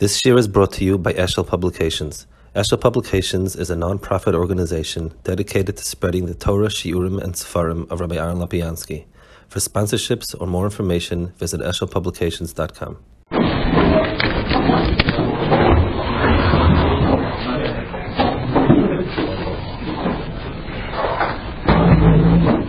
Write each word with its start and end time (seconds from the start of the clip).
This 0.00 0.24
year 0.24 0.38
is 0.38 0.48
brought 0.48 0.72
to 0.72 0.84
you 0.86 0.96
by 0.96 1.12
Eshel 1.12 1.46
Publications. 1.46 2.26
Eshel 2.56 2.80
Publications 2.80 3.54
is 3.54 3.68
a 3.68 3.76
non-profit 3.76 4.34
organization 4.34 5.12
dedicated 5.24 5.76
to 5.76 5.84
spreading 5.84 6.24
the 6.24 6.32
Torah, 6.32 6.68
Shiurim, 6.68 7.22
and 7.22 7.34
Sefarim 7.34 7.86
of 7.90 8.00
Rabbi 8.00 8.16
Aaron 8.16 8.38
Lapiansky. 8.38 9.04
For 9.48 9.58
sponsorships 9.58 10.34
or 10.40 10.46
more 10.46 10.64
information, 10.64 11.34
visit 11.36 11.60
eshelpublications.com. 11.60 12.96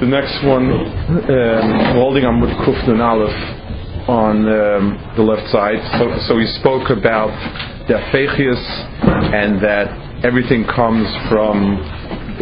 The 0.02 0.08
next 0.08 0.44
one, 0.44 0.70
um, 0.70 1.96
holding 1.96 2.26
on 2.26 2.42
with 2.42 2.50
Kufnun 2.50 3.00
Aleph 3.00 3.61
on 4.12 4.44
um, 4.44 5.00
the 5.16 5.24
left 5.24 5.48
side. 5.48 5.80
So, 5.96 6.12
so 6.28 6.38
he 6.38 6.46
spoke 6.60 6.92
about 6.92 7.32
the 7.88 7.96
Fechius 8.12 8.60
and 9.32 9.64
that 9.64 9.88
everything 10.28 10.68
comes 10.68 11.08
from, 11.32 11.80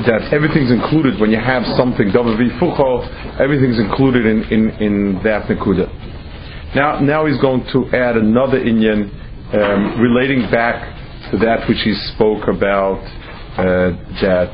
that 0.09 0.33
everything's 0.33 0.71
included 0.73 1.21
when 1.21 1.29
you 1.29 1.37
have 1.37 1.61
something, 1.77 2.09
everything's 2.09 3.79
included 3.79 4.25
in, 4.25 4.43
in, 4.49 4.69
in 4.81 5.21
that 5.23 5.45
Nekuda. 5.45 5.87
Now, 6.75 6.99
now 6.99 7.25
he's 7.25 7.39
going 7.39 7.65
to 7.73 7.85
add 7.93 8.17
another 8.17 8.59
Inyan 8.59 9.13
um, 9.53 10.01
relating 10.01 10.49
back 10.49 11.31
to 11.31 11.37
that 11.37 11.69
which 11.69 11.81
he 11.85 11.93
spoke 12.13 12.47
about, 12.47 13.01
uh, 13.57 13.93
that 14.21 14.53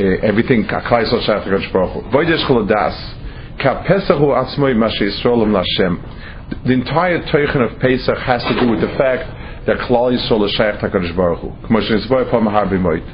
uh, 0.00 0.26
everything. 0.26 0.64
Voidesh 0.64 2.44
Choladas, 2.48 2.96
Ka 3.62 3.84
Pesach 3.86 4.18
Hu 4.18 4.32
Atzmoi 4.36 4.74
Mashe 4.76 5.00
Yisrael 5.00 5.44
Lashem 5.48 6.24
the 6.50 6.72
entire 6.72 7.22
Teichen 7.22 7.72
of 7.72 7.80
Pesach 7.80 8.18
has 8.18 8.42
to 8.44 8.60
do 8.60 8.70
with 8.70 8.80
the 8.80 8.94
fact 8.96 9.66
that 9.66 9.78
Klal 9.78 10.14
Yisrael 10.14 10.46
is 10.46 10.52
Shaykh 10.52 10.76
HaKadosh 10.76 11.16
Baruch 11.16 11.40
Hu. 11.40 11.48
K'mo 11.66 11.80
shenisboy 11.82 12.30
pom 12.30 12.46
har 12.46 12.66
b'moit. 12.66 13.04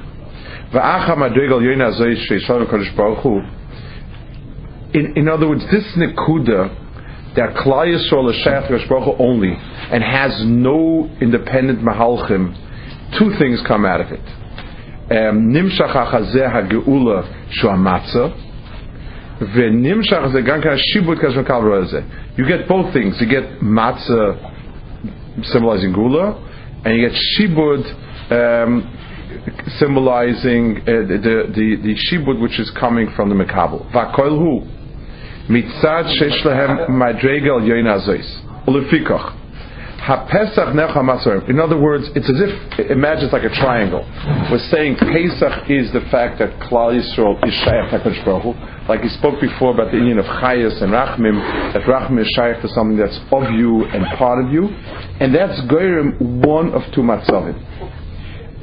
V'acha 0.72 1.16
madrigal 1.16 1.60
yoyin 1.60 1.80
azoy 1.80 2.14
sheishal 2.28 2.66
HaKadosh 2.66 2.94
Baruch 2.94 3.18
Hu. 3.22 3.40
In, 4.98 5.16
in 5.16 5.28
other 5.28 5.48
words, 5.48 5.64
this 5.70 5.84
Nekuda 5.96 7.34
that 7.36 7.54
Klal 7.56 7.86
Yisrael 7.88 8.30
is 8.30 8.36
Shaykh 8.42 8.64
HaKadosh 8.64 8.88
Baruch 8.88 9.16
Hu 9.16 9.24
only 9.24 9.52
and 9.52 10.02
has 10.02 10.44
no 10.44 11.10
independent 11.22 11.80
Mahalchim, 11.80 13.18
two 13.18 13.34
things 13.38 13.62
come 13.66 13.86
out 13.86 14.02
of 14.02 14.08
it. 14.12 14.20
Um, 15.10 15.48
Nimshach 15.52 15.94
HaChazeh 15.94 16.70
HaGeula 16.70 17.52
Shua 17.52 17.72
HaMatzah 17.72 18.51
ונמשך 19.53 20.19
זה 20.31 20.41
גם 20.41 20.61
כן 20.61 20.69
השיבוד 20.69 21.19
כאשר 21.19 21.43
קל 21.43 21.53
רואה 21.53 21.85
זה. 21.85 22.01
You 22.37 22.41
get 22.41 22.67
both 22.67 22.93
things. 22.93 23.21
You 23.21 23.25
get 23.25 23.61
matzah 23.61 24.35
symbolizing 25.43 25.93
gula, 25.93 26.35
and 26.83 26.95
you 26.95 27.07
get 27.07 27.15
shibud 27.35 27.83
um, 28.31 28.71
symbolizing 29.77 30.77
uh, 30.81 30.85
the, 30.85 31.17
the, 31.53 31.67
the 31.83 31.95
shibud 32.09 32.41
which 32.41 32.59
is 32.59 32.71
coming 32.71 33.11
from 33.15 33.29
the 33.29 33.35
mekabel. 33.35 33.89
Vakoil 33.91 34.37
hu 34.37 34.61
mitzad 35.49 36.05
shesh 36.17 36.43
lehem 36.43 36.89
madregel 36.89 37.61
yoyin 37.61 37.87
azois. 37.87 38.27
Ulefikach. 38.67 39.33
HaPesach 40.01 40.73
Nech 40.73 40.93
HaMasarim. 40.93 41.49
In 41.49 41.59
other 41.59 41.77
words, 41.77 42.09
it's 42.15 42.29
as 42.29 42.39
if, 42.39 42.89
imagine 42.91 43.25
it's 43.25 43.33
like 43.33 43.43
a 43.43 43.53
triangle. 43.53 44.07
We're 44.51 44.59
saying 44.69 44.97
Pesach 44.97 45.69
is 45.69 45.91
the 45.91 46.01
fact 46.11 46.39
that 46.39 46.59
Klal 46.59 46.95
Yisrael 46.95 47.35
is 47.47 47.53
Shayach 47.65 47.91
HaKadosh 47.91 48.25
Baruch 48.25 48.43
Hu. 48.43 48.87
Like 48.87 49.01
he 49.01 49.09
spoke 49.09 49.41
before 49.41 49.73
about 49.73 49.91
the 49.91 49.97
union 49.97 50.19
of 50.19 50.25
Chayas 50.25 50.81
and 50.81 50.91
Rachmim, 50.91 51.73
that 51.73 51.83
Rachmim 51.83 52.21
is 52.21 52.33
Shayach 52.37 52.61
to 52.61 52.69
something 52.69 52.97
that's 52.97 53.19
of 53.31 53.51
you 53.51 53.85
and 53.85 54.05
part 54.17 54.45
of 54.45 54.51
you. 54.51 54.67
And 55.19 55.35
that's 55.35 55.59
Goyrim, 55.71 56.45
one 56.45 56.73
of 56.73 56.83
two 56.93 57.01
Matzavim. 57.01 57.57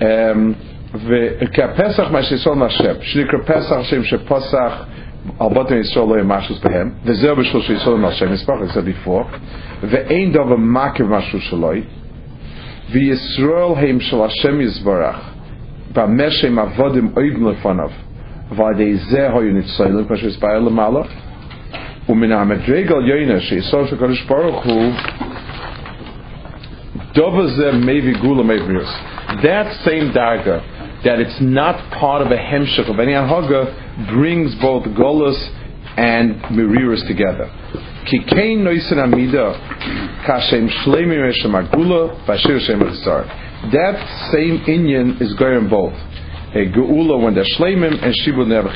Um, 0.01 0.57
וכפסח 0.95 2.11
מה 2.11 2.23
שיסול 2.23 2.55
מהשם, 2.55 2.95
שנקרא 3.01 3.39
פסח 3.47 3.73
השם 3.73 4.05
שפסח 4.05 4.85
Albotin 5.38 5.84
Yisrael 5.84 6.08
lo 6.08 6.16
yamashus 6.18 6.60
behem. 6.62 7.04
V'zeh 7.06 7.36
b'shlosh 7.36 7.70
Yisrael 7.70 8.00
mal 8.00 8.12
Shem 8.14 8.30
Yisparach, 8.30 8.68
as 8.68 8.74
said 8.74 8.86
before. 8.86 9.26
V'ein 9.82 10.34
dov 10.34 10.48
makiv 10.48 11.08
mashu 11.08 11.40
shaloi. 11.50 11.86
V'Yisrael 12.92 13.78
heim 13.78 14.00
shal 14.00 14.28
Hashem 14.28 14.60
Yisbarach. 14.60 15.94
Ba'mer 15.94 16.32
shem 16.32 16.56
avodim 16.56 17.14
oivim 17.14 17.54
lefanav. 17.54 17.92
V'adei 18.52 18.98
zeh 19.12 19.32
hoyu 19.32 19.54
nitzoylem, 19.54 20.08
kash 20.08 20.24
yisbayel 20.24 20.68
lemalo. 20.68 21.08
U'min 22.10 22.32
ha'medregel 22.32 23.06
yoyna, 23.08 23.40
she 23.42 23.58
Yisrael 23.58 23.88
shakadosh 23.90 24.28
Baruch 24.28 24.64
Hu, 24.64 24.78
dov 27.14 27.34
zeh 27.34 27.74
mevi 27.84 28.20
gula 28.20 28.44
mevi 28.44 29.42
That 29.44 29.86
same 29.86 30.12
dagger, 30.12 30.62
that 31.06 31.20
it's 31.20 31.40
not 31.40 31.92
part 31.92 32.22
of 32.22 32.32
a 32.32 32.38
hemshech 32.38 32.90
of 32.90 33.00
any 33.00 33.14
anhaga, 33.14 33.89
brings 34.08 34.56
both 34.62 34.86
golus 34.96 35.38
and 35.98 36.42
miriris 36.56 37.06
together. 37.08 37.50
Noisen 38.08 38.98
amida 38.98 39.54
kashem 40.26 40.70
eshem 40.70 41.52
That 43.72 44.32
same 44.32 44.60
inyan 44.66 45.22
is 45.22 45.34
going 45.34 45.70
both. 45.70 45.94
A 46.56 46.66
geula 46.72 47.22
when 47.24 47.36
they're 47.36 47.44
shleimim 47.58 48.02
and 48.02 48.16
shibud 48.26 48.48
never 48.48 48.70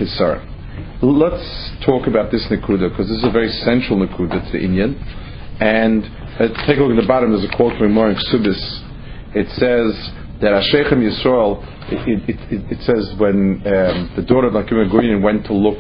Let's 1.01 1.71
talk 1.85 2.07
about 2.07 2.31
this 2.31 2.45
nekuda 2.51 2.89
because 2.89 3.07
this 3.07 3.17
is 3.17 3.23
a 3.23 3.31
very 3.31 3.49
central 3.63 3.99
nekuda 3.99 4.45
to 4.45 4.51
the 4.51 4.63
inyan. 4.63 4.95
And 5.61 6.03
uh, 6.39 6.65
take 6.67 6.77
a 6.77 6.81
look 6.81 6.97
at 6.97 7.01
the 7.01 7.07
bottom. 7.07 7.31
There's 7.31 7.45
a 7.45 7.55
quote 7.55 7.77
from 7.77 7.93
Morin 7.93 8.17
Subis. 8.31 8.59
It 9.35 9.47
says 9.57 9.93
that 10.41 10.51
Ashechem 10.51 10.99
Yisrael. 10.99 11.69
It, 11.91 12.29
it, 12.29 12.39
it, 12.51 12.71
it, 12.71 12.81
says 12.81 13.13
when 13.19 13.61
um, 13.67 14.13
the 14.15 14.23
daughter 14.23 14.47
of 14.47 14.53
Nakim 14.53 14.77
Goyin 14.89 15.21
went 15.21 15.45
to 15.45 15.53
look 15.53 15.79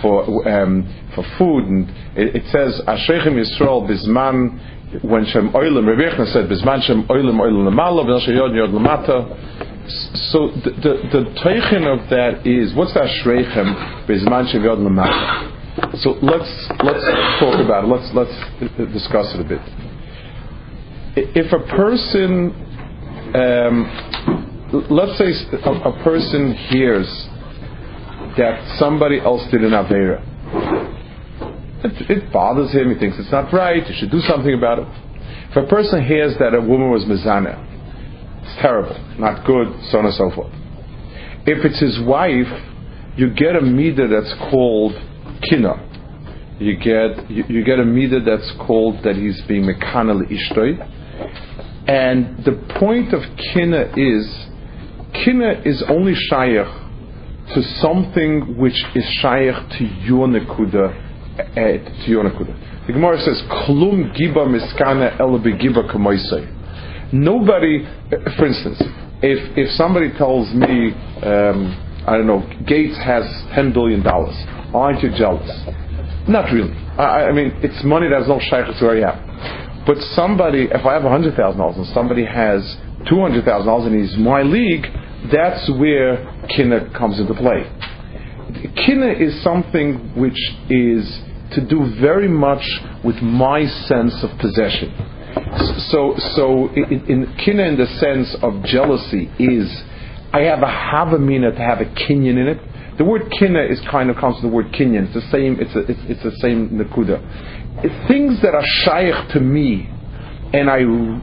for 0.00 0.48
um, 0.48 0.86
for 1.14 1.24
food, 1.38 1.64
and 1.64 1.90
it, 2.16 2.36
it 2.36 2.44
says 2.50 2.80
Ashrechem 2.86 3.34
Yisrael 3.34 3.88
Bisman 3.88 5.02
when 5.04 5.26
Shem 5.26 5.50
Oilim 5.52 5.86
Rebbe 5.86 6.26
said 6.26 6.48
Bisman 6.48 6.82
Shem 6.82 7.04
Oilim 7.08 7.40
Oilim 7.40 7.68
Lamala 7.68 8.04
B'Nashem 8.04 8.36
Yod 8.36 8.54
Yod 8.54 8.70
Lamata. 8.70 9.52
So 10.30 10.48
the 10.64 10.70
the, 10.70 10.92
the 11.12 11.90
of 11.90 12.08
that 12.10 12.46
is 12.46 12.74
what's 12.74 12.94
that 12.94 13.04
Ashrechem 13.04 14.06
Bisman 14.06 14.50
Shem 14.50 14.62
Yod 14.62 14.78
Lamata. 14.78 15.54
So 15.98 16.10
let's 16.22 16.70
let's 16.84 17.04
talk 17.40 17.58
about 17.58 17.84
it. 17.84 17.88
Let's 17.88 18.10
let's 18.14 18.92
discuss 18.92 19.34
it 19.34 19.40
a 19.40 19.48
bit. 19.48 19.60
If 21.16 21.52
a 21.52 21.60
person, 21.76 22.50
um, 23.34 24.86
let's 24.90 25.18
say 25.18 25.30
a, 25.64 25.70
a 25.70 26.04
person 26.04 26.54
hears 26.68 27.06
that 28.36 28.76
somebody 28.78 29.20
else 29.20 29.42
did 29.50 29.62
an 29.62 29.72
Avera. 29.72 30.22
It, 31.84 32.10
it, 32.10 32.32
bothers 32.32 32.72
him, 32.72 32.92
he 32.92 32.98
thinks 32.98 33.18
it's 33.18 33.30
not 33.30 33.52
right, 33.52 33.82
he 33.82 33.94
should 33.94 34.10
do 34.10 34.20
something 34.20 34.54
about 34.54 34.78
it. 34.78 34.88
If 35.50 35.56
a 35.56 35.68
person 35.68 36.04
hears 36.04 36.34
that 36.38 36.54
a 36.54 36.60
woman 36.60 36.90
was 36.90 37.04
Mizana, 37.04 37.60
it's 38.42 38.60
terrible, 38.60 38.96
not 39.18 39.46
good, 39.46 39.68
so 39.90 39.98
on 39.98 40.06
and 40.06 40.14
so 40.14 40.30
forth. 40.34 40.52
If 41.46 41.64
it's 41.64 41.78
his 41.78 42.00
wife, 42.06 42.48
you 43.16 43.30
get 43.34 43.54
a 43.54 43.60
meter 43.60 44.08
that's 44.08 44.34
called 44.50 44.94
kina. 45.42 45.90
You 46.58 46.76
get 46.76 47.30
you, 47.30 47.44
you 47.48 47.64
get 47.64 47.78
a 47.78 47.84
meter 47.84 48.20
that's 48.24 48.50
called 48.66 49.04
that 49.04 49.16
he's 49.16 49.40
being 49.46 49.64
mekanal 49.64 50.22
ishtoi. 50.22 50.78
And 51.86 52.44
the 52.44 52.52
point 52.78 53.12
of 53.12 53.20
kina 53.36 53.92
is 53.96 54.46
kina 55.24 55.62
is 55.64 55.82
only 55.88 56.14
shayach 56.30 56.84
to 57.54 57.62
something 57.80 58.56
which 58.56 58.82
is 58.94 59.04
shaykh 59.20 59.54
to 59.78 59.84
your 60.04 60.26
nekuda, 60.26 60.88
uh, 61.38 62.04
to 62.04 62.10
your 62.10 62.24
nekuda. 62.24 62.86
The 62.86 62.92
Gemara 62.92 63.18
says, 63.20 63.42
"Klum 63.48 64.14
giba 64.16 64.46
miskana 64.46 65.18
el 65.20 65.38
begiba 65.40 65.90
kamoisei." 65.90 66.48
Nobody, 67.12 67.86
for 68.36 68.46
instance, 68.46 68.82
if 69.22 69.58
if 69.58 69.70
somebody 69.72 70.10
tells 70.16 70.52
me, 70.54 70.92
um, 71.22 71.76
I 72.06 72.16
don't 72.16 72.26
know, 72.26 72.42
Gates 72.66 72.96
has 72.98 73.24
ten 73.54 73.72
billion 73.72 74.02
dollars, 74.02 74.34
aren't 74.72 75.02
you 75.02 75.10
jealous? 75.10 75.50
Not 76.26 76.50
really. 76.50 76.72
I, 76.98 77.28
I 77.28 77.32
mean, 77.32 77.52
it's 77.62 77.84
money 77.84 78.08
that's 78.08 78.28
no 78.28 78.40
shaykh 78.40 78.66
to 78.78 78.84
where 78.84 78.96
you 78.96 79.04
have. 79.04 79.33
But 79.86 79.98
somebody, 80.14 80.68
if 80.70 80.86
I 80.86 80.94
have 80.94 81.02
hundred 81.02 81.36
thousand 81.36 81.60
dollars 81.60 81.76
and 81.76 81.86
somebody 81.88 82.24
has 82.24 82.76
two 83.08 83.20
hundred 83.20 83.44
thousand 83.44 83.66
dollars 83.66 83.86
and 83.86 84.00
he's 84.00 84.16
my 84.16 84.42
league, 84.42 84.86
that's 85.30 85.68
where 85.78 86.24
kinna 86.48 86.90
comes 86.96 87.20
into 87.20 87.34
play. 87.34 87.64
Kinna 88.86 89.12
is 89.12 89.42
something 89.42 90.18
which 90.18 90.38
is 90.70 91.22
to 91.52 91.66
do 91.68 91.94
very 92.00 92.28
much 92.28 92.64
with 93.04 93.16
my 93.16 93.66
sense 93.66 94.22
of 94.22 94.30
possession. 94.38 94.92
So, 95.90 96.14
so 96.34 96.68
in, 96.74 97.04
in 97.06 97.36
kinna, 97.44 97.64
in 97.64 97.76
the 97.76 97.86
sense 97.86 98.34
of 98.42 98.62
jealousy, 98.64 99.30
is 99.38 99.70
I 100.32 100.42
have 100.42 100.62
a 100.62 100.66
havamina 100.66 101.54
to 101.54 101.60
have 101.60 101.80
a 101.80 101.84
kinyan 101.84 102.38
in 102.38 102.48
it. 102.48 102.98
The 102.98 103.04
word 103.04 103.30
kinna 103.38 103.62
is 103.62 103.80
kind 103.90 104.08
of 104.10 104.16
comes 104.16 104.40
from 104.40 104.50
the 104.50 104.54
word 104.54 104.72
kinyan. 104.72 105.06
It's 105.06 105.14
the 105.14 105.30
same. 105.30 105.58
It's 105.60 105.74
a, 105.74 105.80
it's, 105.80 106.00
it's 106.08 106.22
the 106.22 106.36
same 106.40 106.70
nakuda. 106.70 107.20
Things 108.08 108.40
that 108.42 108.54
are 108.54 108.64
shaykh 108.84 109.32
to 109.32 109.40
me 109.40 109.90
and 110.54 110.70
I 110.70 110.82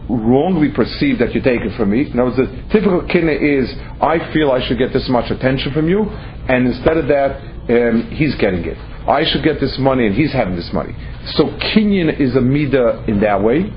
wrongly 0.09 0.71
perceive 0.71 1.19
that 1.19 1.33
you 1.33 1.41
take 1.41 1.61
it 1.61 1.77
from 1.77 1.91
me. 1.91 2.11
In 2.11 2.19
other 2.19 2.35
words, 2.35 2.37
the 2.37 2.63
typical 2.69 3.07
kinna 3.07 3.31
is, 3.31 3.73
I 4.01 4.19
feel 4.33 4.51
I 4.51 4.59
should 4.67 4.77
get 4.77 4.91
this 4.91 5.07
much 5.07 5.31
attention 5.31 5.71
from 5.71 5.87
you, 5.87 6.03
and 6.03 6.67
instead 6.67 6.97
of 6.97 7.07
that, 7.07 7.39
um, 7.69 8.11
he's 8.11 8.35
getting 8.35 8.65
it. 8.65 8.77
I 9.07 9.23
should 9.23 9.41
get 9.41 9.61
this 9.61 9.77
money, 9.79 10.05
and 10.05 10.13
he's 10.13 10.33
having 10.33 10.57
this 10.57 10.69
money. 10.73 10.93
So 11.35 11.45
kinyan 11.71 12.19
is 12.19 12.35
a 12.35 12.39
midah 12.39 13.07
in 13.07 13.21
that 13.21 13.41
way. 13.41 13.71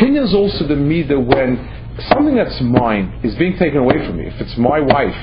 Kinyan 0.00 0.24
is 0.24 0.32
also 0.32 0.66
the 0.66 0.74
midah 0.74 1.20
when 1.20 1.60
something 2.08 2.34
that's 2.34 2.58
mine 2.62 3.20
is 3.22 3.34
being 3.36 3.58
taken 3.58 3.78
away 3.78 3.98
from 4.06 4.16
me. 4.16 4.26
If 4.26 4.40
it's 4.40 4.56
my 4.56 4.80
wife 4.80 5.14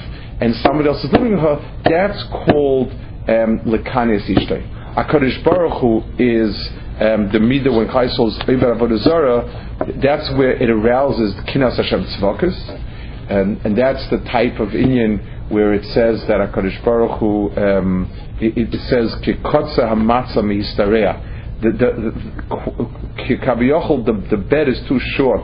and 0.42 0.56
somebody 0.57 0.89
else 0.89 1.03
is 1.03 1.12
living 1.12 1.31
with 1.31 1.42
her, 1.42 1.57
that's 1.86 2.24
called 2.30 2.92
um, 3.27 3.65
ishtay. 3.65 4.62
Akadosh 4.95 5.44
Baruch 5.44 5.81
Hu 5.81 6.03
is 6.19 6.69
um, 7.01 7.31
the 7.31 7.39
midah 7.39 7.75
when 7.75 7.88
Chaysol's 7.88 8.38
Iber 8.45 8.77
Avodah 8.77 9.00
Zarah, 9.00 9.98
that's 10.03 10.30
where 10.38 10.51
it 10.51 10.69
arouses 10.69 11.36
the 11.36 11.42
Kinas 11.51 11.75
Hashem 11.77 12.03
Tzvakas, 12.03 13.31
and, 13.31 13.57
and 13.65 13.75
that's 13.75 14.07
the 14.12 14.19
type 14.30 14.59
of 14.59 14.69
Inyan 14.69 15.50
where 15.50 15.74
it 15.74 15.83
says 15.94 16.21
that 16.27 16.38
Hakadosh 16.38 16.83
Baruch 16.86 17.19
Hu, 17.19 17.50
um, 17.57 18.07
it, 18.39 18.53
it 18.56 18.81
says 18.81 19.15
Kikotza 19.25 19.80
Hamatza 19.80 20.38
Mihistareah. 20.45 21.62
The 21.63 21.71
the, 21.71 21.89
the, 23.27 24.03
the 24.06 24.27
the 24.30 24.38
bed 24.38 24.69
is 24.69 24.80
too 24.88 25.00
short. 25.15 25.42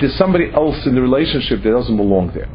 There's 0.00 0.16
somebody 0.16 0.50
else 0.52 0.84
in 0.84 0.96
the 0.96 1.02
relationship 1.02 1.62
that 1.62 1.70
doesn't 1.70 1.96
belong 1.96 2.32
there. 2.34 2.48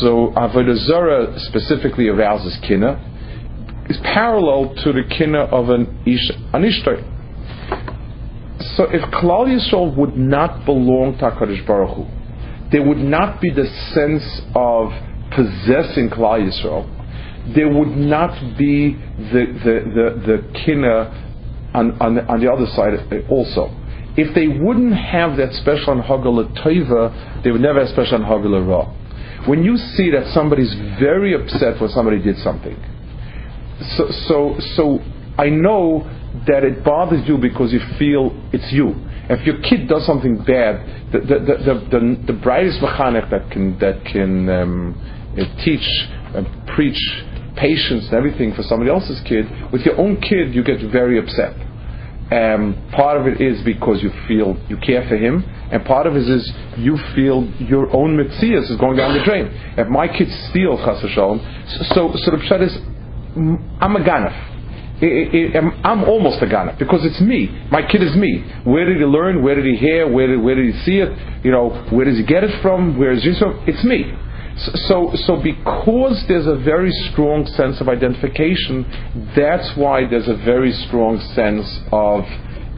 So 0.00 0.32
Avodah 0.34 1.38
specifically 1.46 2.08
arouses 2.08 2.58
kina 2.66 2.98
is 3.88 3.96
parallel 3.98 4.74
to 4.82 4.92
the 4.92 5.04
kina 5.08 5.44
of 5.44 5.70
an 5.70 6.02
ish, 6.04 6.30
an 6.52 6.64
ishtar. 6.64 7.17
So 8.78 8.84
if 8.84 9.02
Klal 9.10 9.48
Yisrael 9.48 9.96
would 9.96 10.16
not 10.16 10.64
belong 10.64 11.18
to 11.18 11.24
HaKadosh 11.24 11.66
Baruch 11.66 11.96
Hu, 11.96 12.06
there 12.70 12.86
would 12.86 12.98
not 12.98 13.40
be 13.40 13.50
the 13.50 13.66
sense 13.92 14.22
of 14.54 14.92
possessing 15.34 16.08
Klal 16.10 16.46
Yisrael. 16.46 16.86
There 17.56 17.68
would 17.68 17.96
not 17.96 18.56
be 18.56 18.92
the 18.92 19.46
the 19.64 19.74
the, 19.96 20.06
the 20.26 20.60
kina 20.60 21.10
on, 21.74 22.00
on, 22.00 22.20
on 22.30 22.40
the 22.40 22.52
other 22.52 22.66
side 22.66 22.94
also. 23.28 23.74
If 24.16 24.32
they 24.36 24.46
wouldn't 24.46 24.94
have 24.94 25.36
that 25.38 25.54
special 25.54 26.00
anhagala 26.00 26.54
toiva, 26.62 27.42
they 27.42 27.50
would 27.50 27.60
never 27.60 27.80
have 27.80 27.88
special 27.88 28.20
anhagala 28.20 28.64
ra. 28.64 28.84
When 29.48 29.64
you 29.64 29.76
see 29.76 30.12
that 30.12 30.28
somebody's 30.28 30.72
very 31.00 31.34
upset 31.34 31.80
when 31.80 31.90
somebody 31.90 32.22
did 32.22 32.38
something, 32.38 32.78
so 33.96 34.08
so 34.28 34.56
so 34.76 35.00
I 35.36 35.48
know 35.48 36.06
that 36.48 36.64
it 36.64 36.82
bothers 36.82 37.26
you 37.28 37.38
because 37.38 37.72
you 37.72 37.80
feel 37.98 38.32
it's 38.52 38.72
you. 38.72 38.94
If 39.30 39.46
your 39.46 39.60
kid 39.60 39.88
does 39.88 40.04
something 40.06 40.38
bad, 40.38 41.12
the 41.12 41.20
the 41.20 41.38
the, 41.38 41.74
the, 41.90 42.22
the 42.26 42.32
brightest 42.32 42.80
mechanic 42.80 43.30
that 43.30 43.50
can 43.50 43.78
that 43.78 44.04
can 44.06 44.48
um, 44.48 45.34
uh, 45.38 45.44
teach 45.64 45.86
and 46.34 46.46
preach 46.68 46.98
patience 47.56 48.06
and 48.06 48.14
everything 48.14 48.54
for 48.54 48.62
somebody 48.62 48.90
else's 48.90 49.20
kid, 49.22 49.46
with 49.72 49.82
your 49.82 49.98
own 49.98 50.20
kid 50.20 50.54
you 50.54 50.62
get 50.64 50.80
very 50.90 51.18
upset. 51.18 51.54
Um, 52.30 52.90
part 52.92 53.18
of 53.18 53.26
it 53.26 53.40
is 53.40 53.62
because 53.62 54.02
you 54.02 54.10
feel 54.26 54.56
you 54.68 54.76
care 54.78 55.06
for 55.08 55.16
him, 55.16 55.44
and 55.70 55.84
part 55.84 56.06
of 56.06 56.16
it 56.16 56.28
is 56.28 56.52
you 56.76 56.96
feel 57.14 57.44
your 57.58 57.94
own 57.94 58.16
mitzias 58.16 58.70
is 58.70 58.76
going 58.76 58.96
down 58.96 59.16
the 59.16 59.24
drain. 59.24 59.46
If 59.76 59.88
my 59.88 60.08
kids 60.08 60.32
steal 60.50 60.76
chas 60.78 61.00
so 61.00 61.40
so 62.16 62.30
the 62.30 62.38
pshat 62.44 62.62
is 62.62 62.78
I'm 63.80 63.96
a 63.96 64.04
I'm 65.00 66.04
almost 66.04 66.42
a 66.42 66.46
Ghana 66.46 66.76
because 66.78 67.04
it's 67.04 67.20
me. 67.20 67.46
My 67.70 67.82
kid 67.86 68.02
is 68.02 68.16
me. 68.16 68.44
Where 68.64 68.84
did 68.84 68.96
he 68.96 69.04
learn? 69.04 69.42
Where 69.42 69.54
did 69.54 69.64
he 69.64 69.76
hear? 69.76 70.10
Where 70.10 70.26
did, 70.26 70.40
where 70.42 70.56
did 70.56 70.74
he 70.74 70.80
see 70.80 70.98
it? 70.98 71.44
You 71.44 71.52
know, 71.52 71.70
where 71.90 72.04
does 72.04 72.16
he 72.18 72.24
get 72.24 72.42
it 72.42 72.60
from? 72.62 72.98
Where 72.98 73.12
is 73.12 73.24
it 73.24 73.38
from? 73.38 73.62
It's 73.68 73.84
me. 73.84 74.12
So, 74.88 75.12
so 75.14 75.40
because 75.40 76.24
there's 76.26 76.48
a 76.48 76.56
very 76.56 76.90
strong 77.12 77.46
sense 77.46 77.80
of 77.80 77.88
identification, 77.88 79.30
that's 79.36 79.76
why 79.76 80.08
there's 80.08 80.26
a 80.26 80.36
very 80.36 80.72
strong 80.72 81.20
sense 81.36 81.80
of 81.92 82.24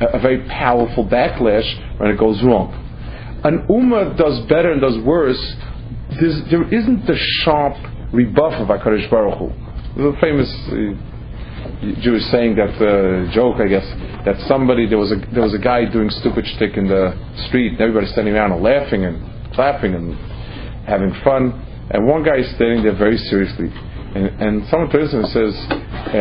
a, 0.02 0.18
a 0.18 0.20
very 0.20 0.46
powerful 0.46 1.06
backlash 1.06 1.98
when 1.98 2.10
it 2.10 2.18
goes 2.18 2.42
wrong. 2.42 2.76
An 3.44 3.66
ummah 3.68 4.14
does 4.18 4.40
better 4.40 4.72
and 4.72 4.82
does 4.82 4.98
worse. 4.98 5.40
There's, 6.20 6.42
there 6.50 6.68
isn't 6.68 7.06
the 7.06 7.16
sharp 7.16 7.76
rebuff 8.12 8.60
of 8.60 8.68
Hakadosh 8.68 9.08
Baruch 9.08 9.38
Hu. 9.38 10.06
A 10.06 10.20
famous 10.20 10.52
uh, 10.68 11.19
Jewish 11.80 12.24
saying 12.28 12.56
that 12.56 12.76
uh, 12.76 13.32
joke, 13.32 13.56
I 13.56 13.66
guess, 13.66 13.86
that 14.28 14.36
somebody 14.46 14.86
there 14.86 14.98
was 14.98 15.12
a 15.12 15.16
there 15.32 15.42
was 15.42 15.54
a 15.54 15.58
guy 15.58 15.88
doing 15.88 16.10
stupid 16.10 16.44
shtick 16.46 16.76
in 16.76 16.86
the 16.86 17.16
street, 17.48 17.72
and 17.72 17.80
everybody 17.80 18.06
standing 18.12 18.34
around 18.34 18.52
and 18.52 18.62
laughing 18.62 19.04
and 19.04 19.16
clapping 19.54 19.94
and 19.94 20.12
having 20.84 21.12
fun, 21.24 21.56
and 21.90 22.06
one 22.06 22.22
guy 22.22 22.36
is 22.36 22.54
standing 22.56 22.82
there 22.84 22.96
very 22.96 23.16
seriously, 23.16 23.72
and, 23.72 24.28
and 24.42 24.68
someone 24.68 24.90
turns 24.90 25.14
and 25.14 25.24
says, 25.32 25.54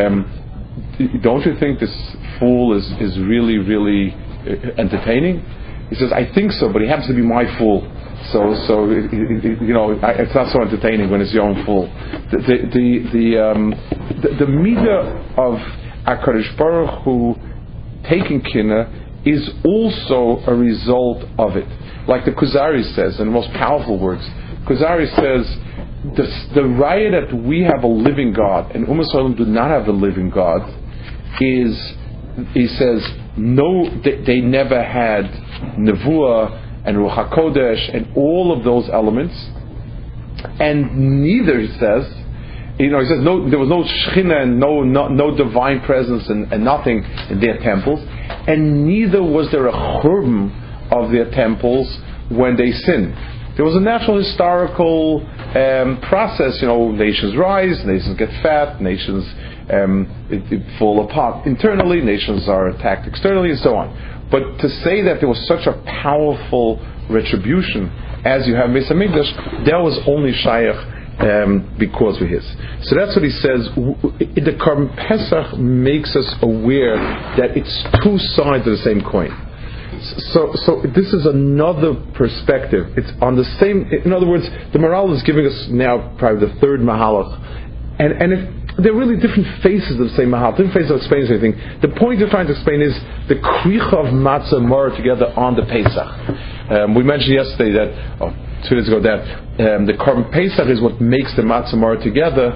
um, 0.00 1.20
"Don't 1.22 1.44
you 1.44 1.54
think 1.60 1.78
this 1.78 1.92
fool 2.38 2.72
is 2.72 2.88
is 2.96 3.18
really 3.20 3.58
really 3.58 4.16
uh, 4.48 4.80
entertaining?" 4.80 5.44
He 5.90 5.96
says, 5.96 6.10
"I 6.10 6.24
think 6.32 6.52
so, 6.52 6.72
but 6.72 6.80
he 6.80 6.88
happens 6.88 7.08
to 7.08 7.14
be 7.14 7.22
my 7.22 7.44
fool." 7.58 7.84
So, 8.32 8.54
so 8.66 8.84
you 8.88 9.72
know, 9.72 9.92
it's 9.92 10.34
not 10.34 10.52
so 10.52 10.60
entertaining 10.62 11.10
when 11.10 11.20
it's 11.20 11.32
your 11.32 11.44
own 11.44 11.64
fool. 11.64 11.84
The 12.30 12.68
the 12.72 12.86
the 13.12 13.26
um, 13.40 13.72
the, 14.22 14.28
the 14.38 14.44
midah 14.46 15.38
of 15.38 15.58
Hakadosh 16.06 16.56
Baruch 16.56 17.04
Hu 17.04 17.34
taking 18.08 18.40
kina 18.42 19.20
is 19.24 19.50
also 19.64 20.42
a 20.46 20.54
result 20.54 21.24
of 21.38 21.56
it. 21.56 21.68
Like 22.08 22.24
the 22.24 22.32
Kuzari 22.32 22.82
says, 22.94 23.20
in 23.20 23.26
the 23.26 23.32
most 23.32 23.52
powerful 23.52 23.98
words, 23.98 24.22
Kuzari 24.66 25.08
says, 25.14 25.58
the, 26.16 26.22
the 26.54 26.62
raya 26.62 27.28
that 27.28 27.36
we 27.36 27.62
have 27.62 27.84
a 27.84 27.86
living 27.86 28.32
God 28.32 28.74
and 28.74 28.88
Umm 28.88 29.34
do 29.36 29.44
not 29.44 29.70
have 29.70 29.86
a 29.86 29.92
living 29.92 30.30
God 30.30 30.62
is, 31.40 31.94
he 32.52 32.66
says, 32.66 33.06
no, 33.36 34.00
they, 34.02 34.22
they 34.22 34.40
never 34.40 34.82
had 34.82 35.24
Nevuah 35.78 36.86
and 36.86 36.96
Ruach 36.96 37.30
HaKodesh 37.30 37.94
and 37.94 38.16
all 38.16 38.56
of 38.56 38.64
those 38.64 38.88
elements. 38.88 39.34
And 40.58 41.22
neither, 41.22 41.60
he 41.60 41.68
says, 41.78 42.19
you 42.80 42.90
know, 42.90 43.00
he 43.00 43.06
says 43.06 43.20
no, 43.20 43.48
there 43.48 43.58
was 43.58 43.68
no 43.68 43.84
Shechina 43.84 44.42
and 44.42 44.58
no, 44.58 44.82
no, 44.82 45.08
no 45.08 45.36
divine 45.36 45.80
presence 45.82 46.28
and, 46.28 46.50
and, 46.52 46.64
nothing 46.64 47.04
in 47.28 47.40
their 47.40 47.58
temples. 47.58 48.00
And 48.48 48.86
neither 48.86 49.22
was 49.22 49.50
there 49.50 49.68
a 49.68 49.72
churban 49.72 50.48
of 50.90 51.12
their 51.12 51.30
temples 51.30 51.86
when 52.30 52.56
they 52.56 52.72
sinned. 52.72 53.14
There 53.56 53.64
was 53.64 53.76
a 53.76 53.80
natural 53.80 54.18
historical 54.18 55.20
um, 55.20 56.00
process. 56.08 56.58
You 56.62 56.68
know, 56.68 56.90
nations 56.92 57.36
rise, 57.36 57.84
nations 57.84 58.16
get 58.16 58.30
fat, 58.42 58.80
nations 58.80 59.24
um, 59.70 60.08
it, 60.30 60.50
it 60.50 60.78
fall 60.78 61.04
apart 61.04 61.46
internally, 61.46 62.00
nations 62.00 62.48
are 62.48 62.68
attacked 62.68 63.06
externally, 63.06 63.50
and 63.50 63.58
so 63.60 63.76
on. 63.76 64.28
But 64.30 64.58
to 64.58 64.68
say 64.82 65.02
that 65.02 65.20
there 65.20 65.28
was 65.28 65.44
such 65.46 65.66
a 65.66 65.74
powerful 66.02 66.80
retribution 67.10 67.90
as 68.24 68.46
you 68.46 68.54
have 68.54 68.70
Mesa 68.70 68.92
Mikdash, 68.92 69.64
that 69.66 69.80
was 69.80 69.98
only 70.06 70.32
Shaykh 70.32 70.76
um, 71.20 71.76
because 71.78 72.20
of 72.20 72.28
his. 72.28 72.44
So 72.88 72.96
that's 72.96 73.14
what 73.14 73.24
he 73.24 73.30
says. 73.30 73.68
The 73.76 74.56
Korban 74.58 74.94
Pesach 74.96 75.58
makes 75.58 76.16
us 76.16 76.34
aware 76.42 76.96
that 77.36 77.56
it's 77.56 77.72
two 78.02 78.18
sides 78.36 78.66
of 78.66 78.76
the 78.76 78.82
same 78.84 79.02
coin. 79.02 79.30
So, 80.32 80.52
so 80.64 80.82
this 80.94 81.12
is 81.12 81.26
another 81.26 81.94
perspective. 82.14 82.96
It's 82.96 83.10
on 83.20 83.36
the 83.36 83.44
same. 83.60 83.84
In 83.92 84.12
other 84.12 84.26
words, 84.26 84.48
the 84.72 84.78
Maharal 84.78 85.14
is 85.14 85.22
giving 85.24 85.44
us 85.44 85.68
now 85.68 86.16
probably 86.18 86.48
the 86.48 86.54
third 86.60 86.80
Mahalach, 86.80 87.36
and 88.00 88.12
and 88.16 88.32
if 88.32 88.60
they're 88.78 88.94
really 88.94 89.16
different 89.16 89.62
faces 89.62 90.00
of 90.00 90.08
the 90.08 90.16
same 90.16 90.30
Mahal, 90.30 90.52
different 90.52 90.72
faces 90.72 90.90
of 90.90 90.96
explaining 90.98 91.28
anything. 91.28 91.54
The 91.82 91.92
point 92.00 92.20
they're 92.20 92.30
trying 92.30 92.46
to 92.46 92.54
explain 92.54 92.80
is 92.80 92.96
the 93.28 93.36
kricha 93.36 93.92
of 93.92 94.14
matzah 94.14 94.56
and 94.56 94.96
together 94.96 95.28
on 95.36 95.56
the 95.56 95.66
Pesach. 95.68 96.08
Um, 96.70 96.94
we 96.94 97.02
mentioned 97.02 97.34
yesterday 97.34 97.72
that, 97.76 97.88
oh, 98.22 98.32
two 98.68 98.76
days 98.76 98.88
ago, 98.88 99.00
that 99.00 99.20
um, 99.60 99.86
the 99.86 99.94
Korban 99.94 100.30
Pesach 100.32 100.68
is 100.68 100.80
what 100.80 101.00
makes 101.00 101.34
the 101.36 101.42
matzah 101.42 101.74
and 101.74 102.02
together, 102.02 102.52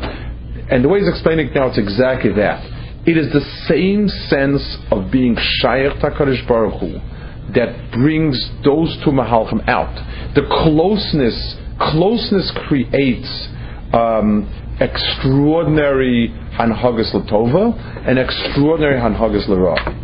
and 0.70 0.84
the 0.84 0.88
way 0.88 1.00
he's 1.00 1.08
explaining 1.08 1.48
it 1.48 1.54
now, 1.54 1.68
it's 1.68 1.78
exactly 1.78 2.32
that. 2.34 2.64
It 3.06 3.16
is 3.16 3.32
the 3.32 3.44
same 3.68 4.08
sense 4.32 4.64
of 4.90 5.12
being 5.12 5.36
Shayach 5.36 6.00
Takarish 6.00 6.46
Baruch 6.48 6.80
Hu 6.80 6.96
that 7.52 7.92
brings 7.92 8.40
those 8.64 8.96
two 9.04 9.10
Mahalchim 9.10 9.66
out. 9.68 9.92
The 10.34 10.48
closeness, 10.48 11.36
closeness 11.78 12.50
creates 12.66 13.28
um, 13.92 14.48
extraordinary 14.80 16.32
hanhagas 16.58 17.14
latova 17.14 17.76
and 18.08 18.18
extraordinary 18.18 18.98
hanhagas 18.98 19.46
lara. 19.48 20.03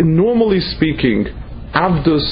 normally 0.00 0.60
speaking, 0.60 1.26
Avdus 1.74 2.24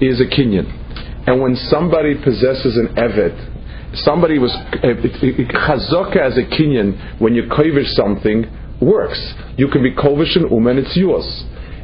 is 0.00 0.20
a 0.20 0.24
Kenyan. 0.24 0.82
And 1.26 1.40
when 1.40 1.56
somebody 1.56 2.14
possesses 2.22 2.76
an 2.76 2.94
Evet, 2.96 3.34
somebody 3.94 4.38
was 4.38 4.52
chazaka 4.82 6.16
as 6.16 6.36
a 6.36 6.42
Kenyan 6.42 7.20
when 7.20 7.34
you 7.34 7.44
kovish 7.44 7.88
something 7.94 8.44
works. 8.80 9.34
You 9.56 9.68
can 9.68 9.82
be 9.82 9.92
kovish 9.92 10.36
and 10.36 10.50
um 10.50 10.66
and 10.66 10.78
it's 10.78 10.96
yours. 10.96 11.26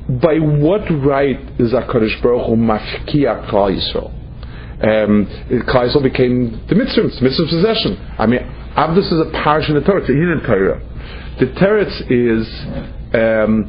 By 0.09 0.39
what 0.39 0.83
right 0.91 1.39
is 1.61 1.73
Hakadosh 1.73 2.21
Baruch 2.23 2.47
Hu 2.47 2.57
mafkia 2.57 3.49
Klal 3.49 3.79
Yisrael? 3.79 4.11
Um, 4.83 5.27
Klal 5.69 6.03
became 6.03 6.65
the 6.69 6.75
mitzvah, 6.75 7.23
mitzvah 7.23 7.47
possession. 7.47 7.97
I 8.19 8.27
mean, 8.27 8.41
Avdus 8.77 9.13
is 9.13 9.21
a 9.21 9.31
parish 9.45 9.69
in 9.69 9.75
the 9.75 9.83
Torah, 9.83 10.01
it's 10.01 10.11
a 10.11 10.13
hidden 10.13 10.43
Torah. 10.45 10.81
The 11.39 11.47
teretz 11.47 12.01
is, 12.11 12.47
um, 13.15 13.69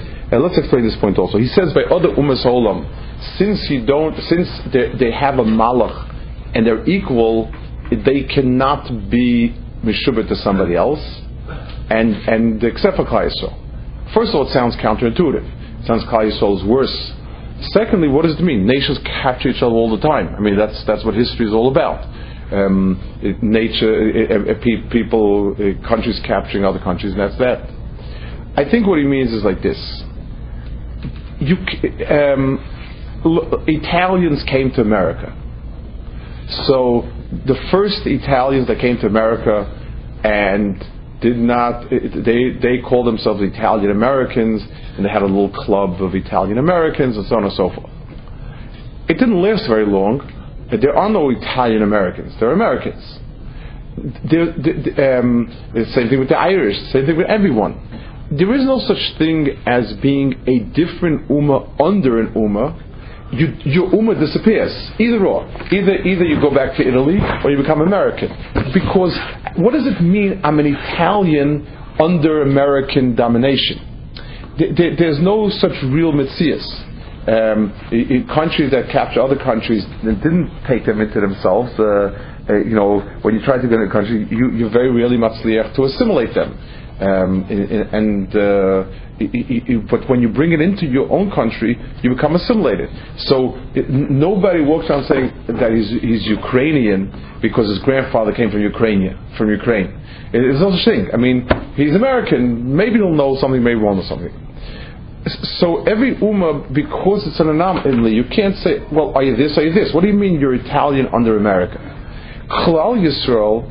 And 0.31 0.41
let's 0.41 0.57
explain 0.57 0.83
this 0.83 0.95
point 0.95 1.17
also. 1.17 1.37
He 1.37 1.47
says 1.47 1.73
by 1.73 1.83
other 1.83 2.09
umas 2.09 2.45
olam, 2.45 2.87
since 3.37 3.69
you 3.69 3.85
don't, 3.85 4.15
since 4.23 4.47
they, 4.71 4.93
they 4.97 5.11
have 5.11 5.39
a 5.39 5.43
malach 5.43 6.55
and 6.55 6.65
they're 6.65 6.87
equal, 6.87 7.51
they 7.91 8.23
cannot 8.23 8.87
be 9.09 9.53
mishubit 9.83 10.29
to 10.29 10.35
somebody 10.37 10.75
else, 10.75 11.01
and 11.89 12.15
and 12.27 12.63
except 12.63 12.95
for 12.95 13.05
Yisrael. 13.05 13.57
First 14.13 14.29
of 14.29 14.35
all, 14.35 14.47
it 14.47 14.53
sounds 14.53 14.75
counterintuitive. 14.77 15.81
It 15.81 15.85
sounds 15.85 16.03
Yisrael 16.03 16.57
is 16.57 16.63
worse. 16.63 17.13
Secondly, 17.73 18.07
what 18.07 18.23
does 18.23 18.39
it 18.39 18.43
mean? 18.43 18.65
Nations 18.65 18.99
capture 19.03 19.49
each 19.49 19.61
other 19.61 19.75
all 19.75 19.95
the 19.95 20.01
time. 20.01 20.33
I 20.35 20.39
mean, 20.39 20.57
that's 20.57 20.83
that's 20.85 21.03
what 21.03 21.13
history 21.13 21.45
is 21.45 21.53
all 21.53 21.69
about. 21.69 22.07
Um, 22.51 22.99
it, 23.21 23.41
nature, 23.41 24.09
it, 24.09 24.31
it, 24.31 24.89
people, 24.91 25.55
countries 25.87 26.19
capturing 26.25 26.65
other 26.65 26.79
countries, 26.79 27.13
and 27.13 27.21
that's 27.21 27.37
that. 27.37 27.69
I 28.57 28.69
think 28.69 28.87
what 28.87 28.99
he 28.99 29.05
means 29.05 29.31
is 29.31 29.43
like 29.43 29.61
this. 29.61 29.79
You, 31.41 31.57
um, 32.07 32.59
Italians 33.67 34.43
came 34.49 34.71
to 34.71 34.81
America. 34.81 35.35
So 36.67 37.09
the 37.45 37.55
first 37.71 38.01
Italians 38.05 38.67
that 38.67 38.79
came 38.79 38.97
to 38.99 39.07
America 39.07 39.65
and 40.23 40.83
did 41.21 41.37
not 41.37 41.89
they 41.89 42.57
they 42.61 42.81
called 42.87 43.07
themselves 43.07 43.41
Italian 43.41 43.91
Americans 43.91 44.61
and 44.97 45.05
they 45.05 45.09
had 45.09 45.21
a 45.21 45.25
little 45.25 45.51
club 45.51 46.01
of 46.01 46.13
Italian 46.15 46.57
Americans 46.57 47.15
and 47.15 47.25
so 47.27 47.35
on 47.35 47.43
and 47.43 47.53
so 47.53 47.69
forth. 47.69 47.89
It 49.07 49.15
didn't 49.15 49.41
last 49.41 49.67
very 49.67 49.85
long. 49.85 50.19
There 50.69 50.95
are 50.95 51.09
no 51.09 51.29
Italian 51.29 51.83
Americans. 51.83 52.33
They're 52.39 52.53
Americans. 52.53 53.19
They're, 54.29 54.53
they're, 54.53 55.19
um, 55.19 55.47
the 55.73 55.85
same 55.93 56.07
thing 56.09 56.19
with 56.19 56.29
the 56.29 56.37
Irish. 56.37 56.77
Same 56.91 57.05
thing 57.05 57.17
with 57.17 57.27
everyone. 57.27 57.75
There 58.31 58.53
is 58.55 58.65
no 58.65 58.79
such 58.79 59.17
thing 59.17 59.49
as 59.65 59.93
being 60.01 60.33
a 60.47 60.59
different 60.73 61.29
ummah 61.29 61.81
under 61.81 62.19
an 62.19 62.33
ummah 62.33 62.87
you, 63.31 63.47
your 63.63 63.89
ummah 63.91 64.19
disappears. 64.19 64.71
Either 64.99 65.25
or. 65.25 65.47
Either, 65.71 65.95
either 66.03 66.25
you 66.25 66.39
go 66.41 66.53
back 66.53 66.75
to 66.77 66.87
Italy 66.87 67.17
or 67.43 67.51
you 67.51 67.57
become 67.57 67.81
American. 67.81 68.27
Because 68.73 69.17
what 69.55 69.71
does 69.71 69.87
it 69.87 70.01
mean 70.03 70.41
I'm 70.43 70.59
an 70.59 70.67
Italian 70.67 71.65
under 71.99 72.41
American 72.41 73.15
domination? 73.15 73.79
There, 74.59 74.95
there's 74.97 75.19
no 75.21 75.49
such 75.49 75.71
real 75.83 76.11
mitzias. 76.11 76.63
Um, 77.21 77.71
in 77.91 78.27
countries 78.33 78.71
that 78.71 78.89
capture 78.91 79.21
other 79.21 79.37
countries 79.37 79.85
didn't 80.03 80.51
take 80.67 80.85
them 80.85 80.99
into 80.99 81.21
themselves, 81.21 81.71
uh, 81.79 82.41
uh, 82.49 82.57
you 82.57 82.75
know, 82.75 82.99
when 83.21 83.35
you 83.35 83.45
try 83.45 83.61
to 83.61 83.67
go 83.67 83.75
into 83.75 83.85
a 83.85 83.91
country, 83.91 84.27
you, 84.29 84.51
you 84.51 84.69
very 84.69 84.91
rarely 84.91 85.17
matzliach 85.17 85.75
to 85.75 85.83
assimilate 85.85 86.33
them. 86.33 86.57
Um, 87.01 87.45
and 87.49 88.29
uh, 88.35 88.83
but 89.89 90.07
when 90.07 90.21
you 90.21 90.29
bring 90.29 90.51
it 90.51 90.61
into 90.61 90.85
your 90.85 91.11
own 91.11 91.31
country, 91.31 91.75
you 92.03 92.13
become 92.13 92.35
assimilated. 92.35 92.89
So 93.25 93.57
nobody 93.89 94.61
walks 94.61 94.87
around 94.89 95.05
saying 95.05 95.33
that 95.47 95.71
he's, 95.71 95.89
he's, 96.01 96.27
Ukrainian 96.27 97.39
because 97.41 97.67
his 97.69 97.79
grandfather 97.79 98.33
came 98.33 98.51
from 98.51 98.61
Ukraine. 98.61 99.17
From 99.35 99.49
Ukraine, 99.49 99.99
it's 100.31 100.61
no 100.61 100.71
such 100.71 100.85
thing. 100.85 101.09
I 101.11 101.17
mean, 101.17 101.49
he's 101.75 101.95
American. 101.95 102.75
Maybe 102.75 102.97
he'll 102.97 103.13
know 103.13 103.35
something. 103.41 103.63
Maybe 103.63 103.79
he 103.79 103.83
won't 103.83 103.97
know 103.97 104.07
something. 104.07 104.33
So 105.59 105.83
every 105.85 106.15
ummah, 106.15 106.73
because 106.73 107.25
it's 107.27 107.39
an 107.39 107.49
anomaly, 107.49 108.13
you 108.13 108.25
can't 108.25 108.55
say, 108.57 108.85
"Well, 108.91 109.13
are 109.15 109.23
you 109.23 109.35
this? 109.35 109.57
Are 109.57 109.63
you 109.63 109.73
this?" 109.73 109.93
What 109.93 110.01
do 110.01 110.07
you 110.07 110.13
mean 110.13 110.39
you're 110.39 110.55
Italian 110.55 111.07
under 111.13 111.37
America? 111.37 111.77
Klal 112.47 112.97
Yisrael, 112.97 113.65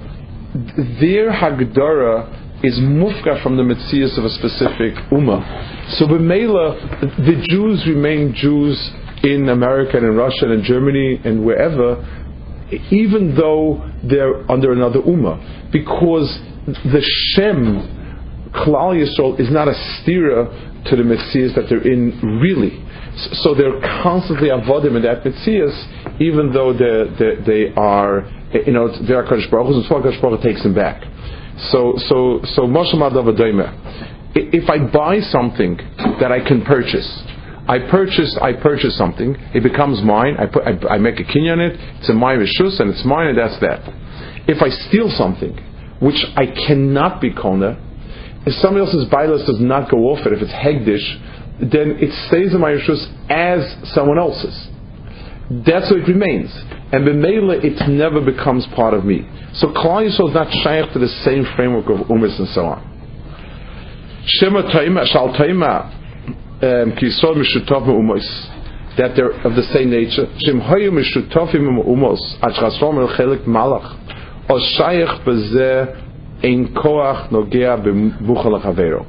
their 1.01 1.31
hagdara 1.31 2.40
is 2.62 2.79
mufka 2.79 3.43
from 3.43 3.57
the 3.57 3.62
mitzias 3.62 4.19
of 4.19 4.25
a 4.25 4.31
specific 4.31 4.95
ummah. 5.11 5.97
So 5.99 6.07
b'meila, 6.07 7.17
the 7.17 7.47
Jews 7.49 7.87
remain 7.87 8.35
Jews 8.35 8.76
in 9.23 9.49
America 9.49 9.97
and 9.97 10.07
in 10.07 10.17
Russia 10.17 10.45
and 10.45 10.61
in 10.61 10.64
Germany 10.64 11.21
and 11.25 11.45
wherever, 11.45 11.97
even 12.90 13.35
though 13.35 13.90
they're 14.05 14.50
under 14.50 14.73
another 14.73 15.00
ummah, 15.00 15.73
because 15.73 16.38
the 16.67 17.02
Shem 17.33 17.97
Klal 18.52 18.99
Yisrael 18.99 19.38
is 19.40 19.50
not 19.50 19.69
a 19.69 19.73
stira 19.73 20.85
to 20.88 20.97
the 20.97 21.02
mitzias 21.02 21.55
that 21.55 21.69
they're 21.69 21.87
in 21.87 22.40
really. 22.40 22.85
So 23.43 23.55
they're 23.55 23.81
constantly 24.02 24.49
avodim 24.49 24.97
in 24.97 25.02
that 25.02 25.25
mitzias, 25.25 26.21
even 26.21 26.52
though 26.52 26.73
they're, 26.73 27.07
they 27.45 27.73
are, 27.75 28.23
you 28.67 28.73
know, 28.73 28.88
they're 29.07 29.25
Kadosh 29.25 29.50
Baruch 29.50 29.75
and 29.75 30.21
Baruch 30.21 30.43
takes 30.43 30.62
them 30.62 30.75
back. 30.75 31.02
So, 31.69 31.95
so, 32.09 32.40
so, 32.55 32.62
Moshe 32.62 32.95
if 34.35 34.71
I 34.71 34.79
buy 34.79 35.21
something 35.21 35.76
that 36.21 36.33
I 36.33 36.40
can 36.40 36.64
purchase, 36.64 37.23
I 37.69 37.79
purchase, 37.90 38.37
I 38.40 38.55
purchase 38.55 38.97
something, 38.97 39.37
it 39.55 39.62
becomes 39.62 40.02
mine, 40.02 40.37
I, 40.38 40.47
put, 40.47 40.64
I, 40.64 40.95
I 40.95 40.99
make 40.99 41.21
a 41.21 41.25
kinyan 41.25 41.52
on 41.52 41.61
it, 41.61 41.81
it's 41.99 42.09
a 42.09 42.14
my 42.14 42.35
rishus, 42.35 42.81
and 42.81 42.90
it's 42.90 43.05
mine, 43.05 43.29
and 43.29 43.38
that's 43.38 43.59
that. 43.61 43.83
If 44.49 44.62
I 44.62 44.71
steal 44.71 45.11
something, 45.11 45.57
which 46.00 46.25
I 46.37 46.47
cannot 46.47 47.21
be 47.21 47.33
kona, 47.33 47.79
if 48.47 48.55
somebody 48.55 48.87
else's 48.87 49.05
bailas 49.07 49.47
does 49.47 49.61
not 49.61 49.90
go 49.90 49.99
off 50.11 50.26
it, 50.26 50.33
if 50.33 50.40
it's 50.40 50.52
hegdish, 50.52 51.71
then 51.71 51.99
it 52.00 52.12
stays 52.29 52.55
in 52.55 52.61
my 52.61 52.71
rishus 52.71 53.07
as 53.29 53.90
someone 53.93 54.19
else's. 54.19 54.69
That's 55.50 55.90
what 55.90 56.00
it 56.00 56.09
remains. 56.09 56.50
And 56.93 57.07
b'meila, 57.07 57.63
it 57.63 57.89
never 57.89 58.21
becomes 58.21 58.67
part 58.75 58.95
of 58.95 59.05
me. 59.05 59.23
So 59.55 59.69
Klal 59.69 60.11
Yisrael 60.11 60.29
is 60.31 60.35
not 60.35 60.51
shaykh 60.65 60.93
to 60.93 60.99
the 60.99 61.09
same 61.23 61.47
framework 61.55 61.87
of 61.87 62.09
umas 62.09 62.37
and 62.39 62.49
so 62.49 62.67
on. 62.67 62.83
Shema 64.27 64.63
Taima, 64.63 65.07
Shal 65.07 65.29
Taima, 65.35 65.87
um, 65.87 66.97
Ki 66.97 67.07
Yisrael 67.07 67.39
Mishutov 67.39 67.87
Umas, 67.87 68.27
that 68.99 69.15
they're 69.15 69.31
of 69.31 69.55
the 69.55 69.63
same 69.73 69.91
nature. 69.91 70.27
Shem 70.45 70.61
Hayu 70.61 70.91
Mishutofim 70.91 71.63
Umos, 71.87 72.19
Chasrom 72.43 72.99
El 72.99 73.17
Chelik 73.17 73.45
Malach, 73.47 74.51
O 74.51 74.59
Shaykh 74.59 75.25
Bezeh 75.25 76.43
Ein 76.43 76.75
Koach 76.75 77.31
Nogea 77.31 77.79
B'Muchal 77.85 78.61
HaChavero. 78.61 79.07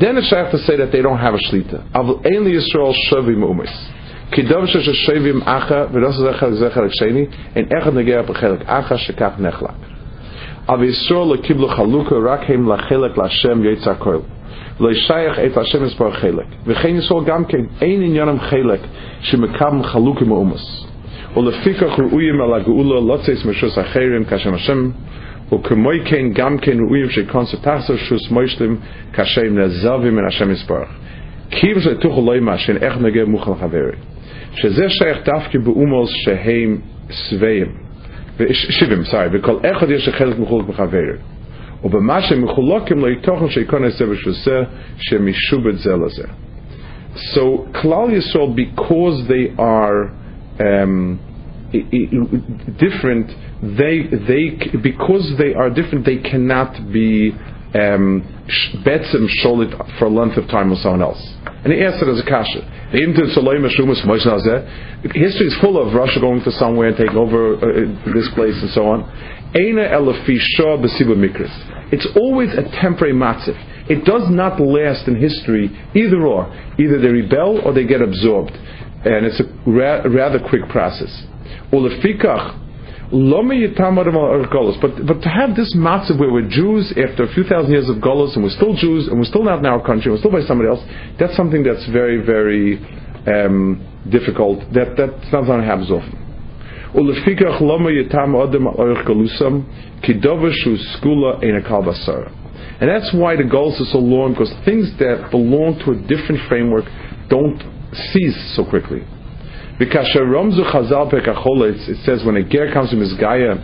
Then 0.00 0.16
it's 0.16 0.28
shaykh 0.28 0.50
to 0.50 0.58
say 0.58 0.76
that 0.78 0.92
they 0.92 1.02
don't 1.02 1.18
have 1.18 1.34
a 1.34 1.38
shlita. 1.38 1.92
Avl 1.92 2.24
Ein 2.24 2.44
Yisrael 2.44 2.94
Shavim 3.10 3.44
Umas 3.44 3.97
כי 4.31 4.41
דוב 4.41 4.65
ששווים 4.65 5.41
אחא 5.45 5.85
ולא 5.91 6.11
זכר 6.11 6.51
זכר 6.51 6.81
לשני, 6.81 7.25
אין 7.55 7.65
אחד 7.77 7.93
נגיע 7.95 8.21
בחלק 8.21 8.59
אחא 8.65 8.97
שכך 8.97 9.31
נחלק. 9.39 9.69
אבל 10.69 10.83
ישראל 10.83 11.27
לא 11.27 11.35
קיבלו 11.41 11.67
חלוקה, 11.67 12.15
רק 12.25 12.49
הם 12.49 12.71
לחלק 12.71 13.17
להשם 13.17 13.65
יצר 13.65 13.93
כל. 13.99 14.17
לא 14.79 14.91
ישייך 14.91 15.39
את 15.39 15.57
השם 15.57 15.83
מספר 15.83 16.11
חלק. 16.11 16.45
וכן 16.65 16.95
ישראל 16.95 17.23
גם 17.25 17.45
כן, 17.45 17.63
אין 17.81 18.01
עניינם 18.03 18.39
חלק 18.39 18.79
שמקבלים 19.21 19.83
חלוקה 19.83 20.25
מאומס. 20.25 20.87
ולפיכך 21.37 21.99
ראויים 21.99 22.41
על 22.41 22.53
הגאולה 22.53 23.01
לא 23.07 23.17
צייס 23.25 23.45
משוס 23.45 23.79
אחרים 23.79 24.23
כאשר 24.25 24.53
השם 24.53 24.89
וכמוי 25.53 26.01
כן 26.05 26.29
גם 26.33 26.57
כן 26.57 26.77
ראויים 26.79 27.09
שקונסו 27.09 27.57
תחסר 27.57 27.95
שוס 27.95 28.31
מוישלים 28.31 28.77
כאשר 29.13 29.41
הם 29.41 29.59
נעזבים 29.59 30.15
מן 30.15 30.27
השם 30.27 30.51
יסברך. 30.51 30.89
כי 31.51 31.79
זה 31.79 31.95
תוכל 31.95 32.21
לא 32.25 32.37
ימה 32.37 32.57
שאין 32.57 32.77
איך 32.77 32.97
נגע 32.97 33.25
מוכל 33.25 33.51
חברי. 33.61 33.97
שזה 34.57 34.89
שייך 34.89 35.17
דווקא 35.25 35.59
באומוס 35.59 36.09
שהם 36.09 36.77
שבעים. 37.09 37.67
שבעים, 38.53 39.03
סורי, 39.03 39.25
וכל 39.31 39.57
אחד 39.71 39.89
יש 39.89 40.09
חלק 40.09 40.39
מחולק 40.39 40.69
מחברי. 40.69 41.17
ובמה 41.83 42.21
שמחולקים 42.21 42.99
לא 42.99 43.07
יתוכן 43.09 43.49
שייכנס 43.49 43.99
זה 43.99 44.09
ושזה 44.09 44.63
שמשובד 44.97 45.75
זה 45.75 45.95
לזה. 45.95 46.23
So, 47.15 47.67
Klal 47.73 48.09
Yisrael, 48.09 48.55
because 48.55 49.27
they 49.27 49.53
are 49.59 50.11
um, 50.59 51.19
different, 52.79 53.27
they 53.61 53.95
they 54.29 54.43
because 54.81 55.25
they 55.37 55.53
are 55.53 55.69
different, 55.69 56.05
they 56.05 56.17
cannot 56.17 56.73
be 56.91 57.31
um, 57.75 58.23
betzim 58.83 59.27
sholit 59.41 59.71
for 59.99 60.05
a 60.05 60.09
length 60.09 60.37
of 60.37 60.47
time 60.47 60.71
with 60.71 60.79
someone 60.79 61.03
else. 61.03 61.21
And 61.68 61.76
he 61.76 61.84
asked 61.84 62.02
as 62.02 62.18
a 62.18 62.24
kasha. 62.24 62.64
History 65.12 65.46
is 65.48 65.56
full 65.60 65.76
of 65.76 65.92
Russia 65.92 66.18
going 66.18 66.42
to 66.44 66.50
somewhere 66.52 66.88
and 66.88 66.96
taking 66.96 67.18
over 67.18 67.56
uh, 67.56 67.60
this 68.14 68.26
place 68.34 68.56
and 68.62 68.70
so 68.70 68.88
on. 68.88 69.04
It's 71.92 72.06
always 72.16 72.54
a 72.54 72.62
temporary 72.80 73.12
matzif. 73.12 73.54
It 73.90 74.06
does 74.06 74.30
not 74.30 74.58
last 74.58 75.06
in 75.08 75.20
history 75.20 75.68
either 75.94 76.24
or. 76.24 76.46
Either 76.78 76.98
they 76.98 77.08
rebel 77.08 77.60
or 77.60 77.74
they 77.74 77.84
get 77.84 78.00
absorbed. 78.00 78.52
And 78.52 79.26
it's 79.26 79.38
a 79.38 79.44
ra- 79.66 80.04
rather 80.08 80.38
quick 80.48 80.70
process. 80.70 81.26
But 84.80 85.06
but 85.06 85.22
to 85.22 85.28
have 85.28 85.56
this 85.56 85.74
matzah 85.74 86.18
where 86.18 86.30
we're 86.30 86.48
Jews 86.48 86.92
after 86.92 87.24
a 87.24 87.32
few 87.32 87.44
thousand 87.44 87.72
years 87.72 87.88
of 87.88 87.96
Golos 87.96 88.34
and 88.34 88.44
we're 88.44 88.50
still 88.50 88.74
Jews 88.74 89.08
and 89.08 89.18
we're 89.18 89.24
still 89.24 89.44
not 89.44 89.60
in 89.60 89.66
our 89.66 89.80
country, 89.84 90.12
we're 90.12 90.18
still 90.18 90.30
by 90.30 90.42
somebody 90.42 90.68
else, 90.68 90.80
that's 91.18 91.34
something 91.34 91.62
that's 91.62 91.86
very, 91.88 92.20
very 92.20 92.76
um, 93.26 93.80
difficult. 94.10 94.60
That 94.74 94.96
that's 94.96 95.32
not 95.32 95.46
something 95.46 95.58
that 95.58 95.64
happens 95.64 95.90
often. 95.90 96.28
And 102.80 102.88
that's 102.88 103.12
why 103.12 103.36
the 103.36 103.44
goals 103.44 103.80
are 103.80 103.90
so 103.90 103.98
long, 103.98 104.32
because 104.32 104.52
things 104.64 104.92
that 104.98 105.30
belong 105.30 105.78
to 105.84 105.92
a 105.92 105.96
different 106.08 106.48
framework 106.48 106.84
don't 107.28 107.60
cease 108.12 108.54
so 108.54 108.64
quickly. 108.64 109.02
Because 109.78 110.10
Ramzu 110.16 110.72
Chazal 110.72 111.12
Pekacholitz, 111.12 111.88
it 111.88 112.04
says 112.04 112.24
when 112.24 112.36
a 112.36 112.42
ger 112.42 112.72
comes 112.72 112.90
from 112.90 113.00
his 113.00 113.14
Gaia, 113.14 113.54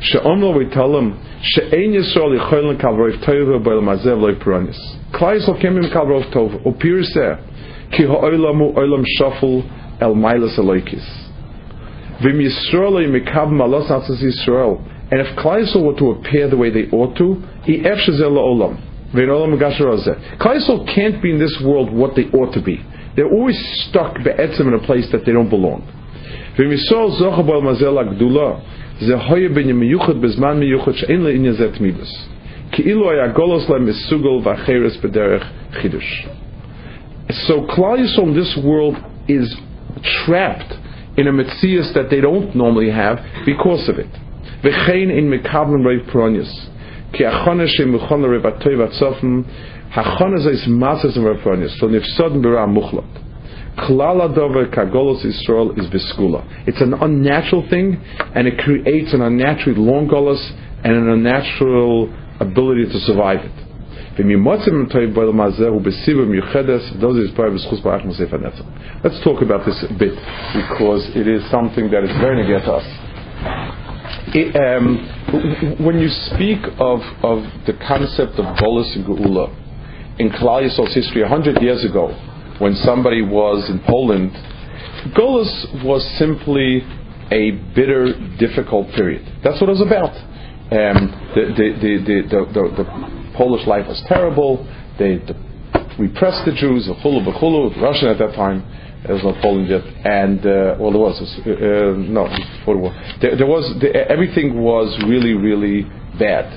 She'omlo 0.00 0.56
we 0.56 0.68
tell 0.70 0.96
him, 0.96 1.18
She'ein 1.42 1.92
Yisrael 1.92 2.38
yichoylin 2.38 2.80
kal 2.80 2.92
roiv 2.92 3.24
tova 3.24 3.58
b'el 3.64 3.82
mazev 3.82 4.20
loy 4.20 4.34
puranis. 4.34 4.78
Klal 5.12 5.40
Yisrael 5.40 5.62
kemim 5.62 5.92
kal 5.92 6.06
roiv 6.06 6.32
tova, 6.32 6.64
o 6.64 6.72
pirseh, 6.72 7.90
ki 7.92 8.04
ha'olam 8.04 8.74
olam 8.76 9.04
shaful 9.18 9.64
el 10.00 10.14
mailas 10.14 10.56
eloikis. 10.58 11.04
Vim 12.22 12.38
Yisrael 12.38 13.04
yimikav 13.04 13.50
malos 13.50 13.88
atzas 13.90 14.22
Yisrael, 14.22 14.78
and 15.10 15.20
if 15.20 15.36
Klal 15.36 15.64
Yisrael 15.64 15.84
were 15.84 15.98
to 15.98 16.10
appear 16.10 16.48
the 16.48 16.56
way 16.56 16.70
they 16.70 16.88
ought 16.90 17.16
to, 17.16 17.42
la'olam. 17.66 18.78
V'in 19.14 19.58
gasher 19.58 19.86
Klal 20.38 20.60
Yisrael 20.60 20.94
can't 20.94 21.22
be 21.22 21.32
in 21.32 21.38
this 21.38 21.58
world 21.64 21.90
what 21.90 22.14
they 22.14 22.26
ought 22.26 22.52
to 22.52 22.62
be. 22.62 22.84
They're 23.16 23.30
always 23.30 23.58
stuck 23.88 24.22
be'etzem 24.22 24.68
in 24.68 24.74
a 24.74 24.78
place 24.78 25.10
that 25.10 25.24
they 25.24 25.32
don't 25.32 25.48
belong. 25.48 25.82
So 26.56 26.64
Claudius 37.66 38.16
Yisrael 38.16 38.22
in 38.22 38.34
this 38.34 38.56
world 38.62 38.96
is 39.28 39.56
trapped 40.24 40.72
in 41.16 41.26
a 41.26 41.32
mitzias 41.32 41.92
that 41.94 42.08
they 42.10 42.20
don't 42.20 42.54
normally 42.54 42.90
have 42.90 43.18
because 43.44 43.88
of 43.88 43.98
it. 43.98 44.10
Is 49.96 50.66
and 51.16 51.24
rafonis. 51.24 51.72
So 51.80 51.86
adover 54.28 54.68
kagolos 54.68 55.24
is 55.24 55.40
biskula. 55.48 56.44
It's 56.68 56.82
an 56.82 56.92
unnatural 56.92 57.66
thing, 57.70 57.96
and 58.34 58.46
it 58.46 58.58
creates 58.58 59.14
an 59.14 59.22
unnaturally 59.22 59.80
long 59.80 60.06
golos 60.06 60.38
and 60.84 60.92
an 60.92 61.08
unnatural 61.08 62.12
ability 62.40 62.84
to 62.92 62.98
survive 63.00 63.40
it. 63.40 63.52
Let's 69.04 69.24
talk 69.24 69.42
about 69.42 69.64
this 69.64 69.84
a 69.88 69.94
bit 69.94 70.14
because 70.52 71.16
it 71.16 71.26
is 71.26 71.50
something 71.50 71.90
that 71.90 72.04
is 72.04 72.10
very 72.20 72.36
negative 72.42 72.64
to 72.64 72.72
us. 72.72 72.86
It, 74.34 74.56
um, 74.56 74.98
when 75.84 75.98
you 75.98 76.08
speak 76.08 76.60
of, 76.78 77.00
of 77.22 77.44
the 77.64 77.72
concept 77.86 78.38
of 78.38 78.44
golus 78.56 78.94
and 78.94 79.06
geula, 79.06 79.65
in 80.18 80.30
Klal 80.30 80.62
history, 80.94 81.22
hundred 81.26 81.60
years 81.62 81.84
ago, 81.84 82.08
when 82.58 82.74
somebody 82.76 83.22
was 83.22 83.68
in 83.68 83.80
Poland, 83.86 84.32
Golos 85.14 85.84
was 85.84 86.02
simply 86.18 86.82
a 87.30 87.50
bitter, 87.74 88.14
difficult 88.38 88.88
period. 88.94 89.22
That's 89.44 89.60
what 89.60 89.68
it 89.68 89.76
was 89.78 89.82
about. 89.82 90.14
Um, 90.66 91.12
the, 91.34 91.54
the, 91.54 91.68
the, 92.02 92.74
the, 92.74 93.16
Polish 93.36 93.66
life 93.66 93.86
was 93.86 94.02
terrible. 94.08 94.64
They 94.98 95.20
repressed 95.98 96.46
the 96.46 96.52
Jews, 96.56 96.88
Chulu 97.04 97.22
B'chulu, 97.26 97.80
Russian 97.82 98.08
at 98.08 98.18
that 98.18 98.34
time. 98.34 98.64
There 99.04 99.14
was 99.14 99.22
no 99.22 99.36
Poland 99.40 99.68
yet, 99.68 99.84
and 100.04 100.40
uh, 100.40 100.74
well, 100.80 100.90
there 100.90 101.00
was 101.00 101.20
uh, 101.20 101.50
uh 101.50 101.94
no 101.94 102.26
before 102.58 102.74
the 102.74 102.80
war. 102.80 102.92
There, 103.20 103.36
there 103.36 103.46
was 103.46 103.70
everything 104.08 104.58
was 104.60 104.90
really, 105.06 105.34
really 105.34 105.82
bad, 106.18 106.50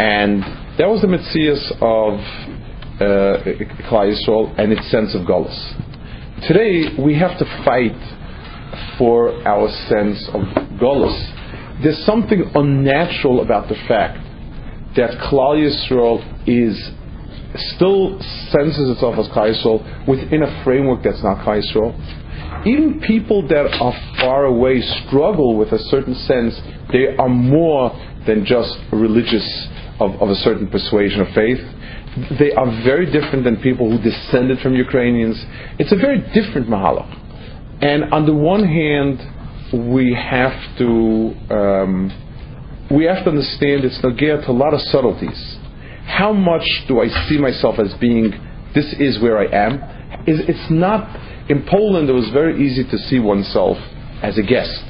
and 0.00 0.42
that 0.78 0.88
was 0.88 1.02
the 1.02 1.06
Metzias 1.06 1.70
of 1.78 2.18
uh, 3.00 3.42
Klal 3.90 4.12
Yisrael 4.12 4.54
and 4.58 4.72
its 4.72 4.88
sense 4.90 5.14
of 5.14 5.22
Golos. 5.22 6.46
Today 6.46 6.94
we 7.02 7.18
have 7.18 7.38
to 7.38 7.44
fight 7.64 7.96
for 8.98 9.32
our 9.46 9.68
sense 9.88 10.28
of 10.28 10.42
Golos. 10.78 11.82
There's 11.82 12.04
something 12.06 12.50
unnatural 12.54 13.42
about 13.42 13.68
the 13.68 13.74
fact 13.88 14.18
that 14.96 15.18
Klal 15.26 15.58
Yisrael 15.58 16.22
is 16.46 16.78
still 17.74 18.20
senses 18.50 18.90
itself 18.90 19.18
as 19.18 19.26
Klal 19.28 19.50
Yisrael 19.50 20.08
within 20.08 20.42
a 20.42 20.64
framework 20.64 21.02
that's 21.02 21.22
not 21.22 21.44
Klal 21.44 21.62
Yisrael. 21.62 22.66
Even 22.66 23.00
people 23.00 23.46
that 23.48 23.76
are 23.80 23.92
far 24.20 24.44
away 24.44 24.80
struggle 25.06 25.56
with 25.56 25.72
a 25.72 25.78
certain 25.90 26.14
sense. 26.14 26.58
They 26.92 27.16
are 27.18 27.28
more 27.28 27.90
than 28.26 28.46
just 28.46 28.78
religious 28.92 29.68
of, 29.98 30.12
of 30.22 30.30
a 30.30 30.34
certain 30.36 30.68
persuasion 30.68 31.20
of 31.20 31.28
faith 31.34 31.60
they 32.38 32.52
are 32.52 32.66
very 32.84 33.06
different 33.06 33.44
than 33.44 33.56
people 33.60 33.90
who 33.90 34.02
descended 34.02 34.60
from 34.60 34.74
Ukrainians. 34.74 35.42
It's 35.78 35.92
a 35.92 35.96
very 35.96 36.20
different 36.32 36.68
mahalach. 36.68 37.10
And 37.82 38.14
on 38.14 38.24
the 38.26 38.34
one 38.34 38.64
hand, 38.64 39.18
we 39.92 40.14
have 40.14 40.54
to 40.78 41.34
um, 41.50 42.88
we 42.90 43.04
have 43.04 43.24
to 43.24 43.30
understand 43.30 43.84
it's 43.84 44.00
nagir 44.02 44.44
to 44.44 44.50
a 44.50 44.52
lot 44.52 44.74
of 44.74 44.80
subtleties. 44.80 45.58
How 46.06 46.32
much 46.32 46.66
do 46.86 47.00
I 47.00 47.08
see 47.28 47.38
myself 47.38 47.78
as 47.78 47.92
being? 48.00 48.30
This 48.74 48.94
is 49.00 49.20
where 49.20 49.38
I 49.38 49.46
am. 49.46 49.74
Is 50.26 50.40
it's 50.48 50.70
not 50.70 51.50
in 51.50 51.66
Poland. 51.68 52.08
It 52.08 52.12
was 52.12 52.30
very 52.32 52.64
easy 52.64 52.84
to 52.88 52.98
see 52.98 53.18
oneself 53.18 53.76
as 54.22 54.38
a 54.38 54.42
guest. 54.42 54.84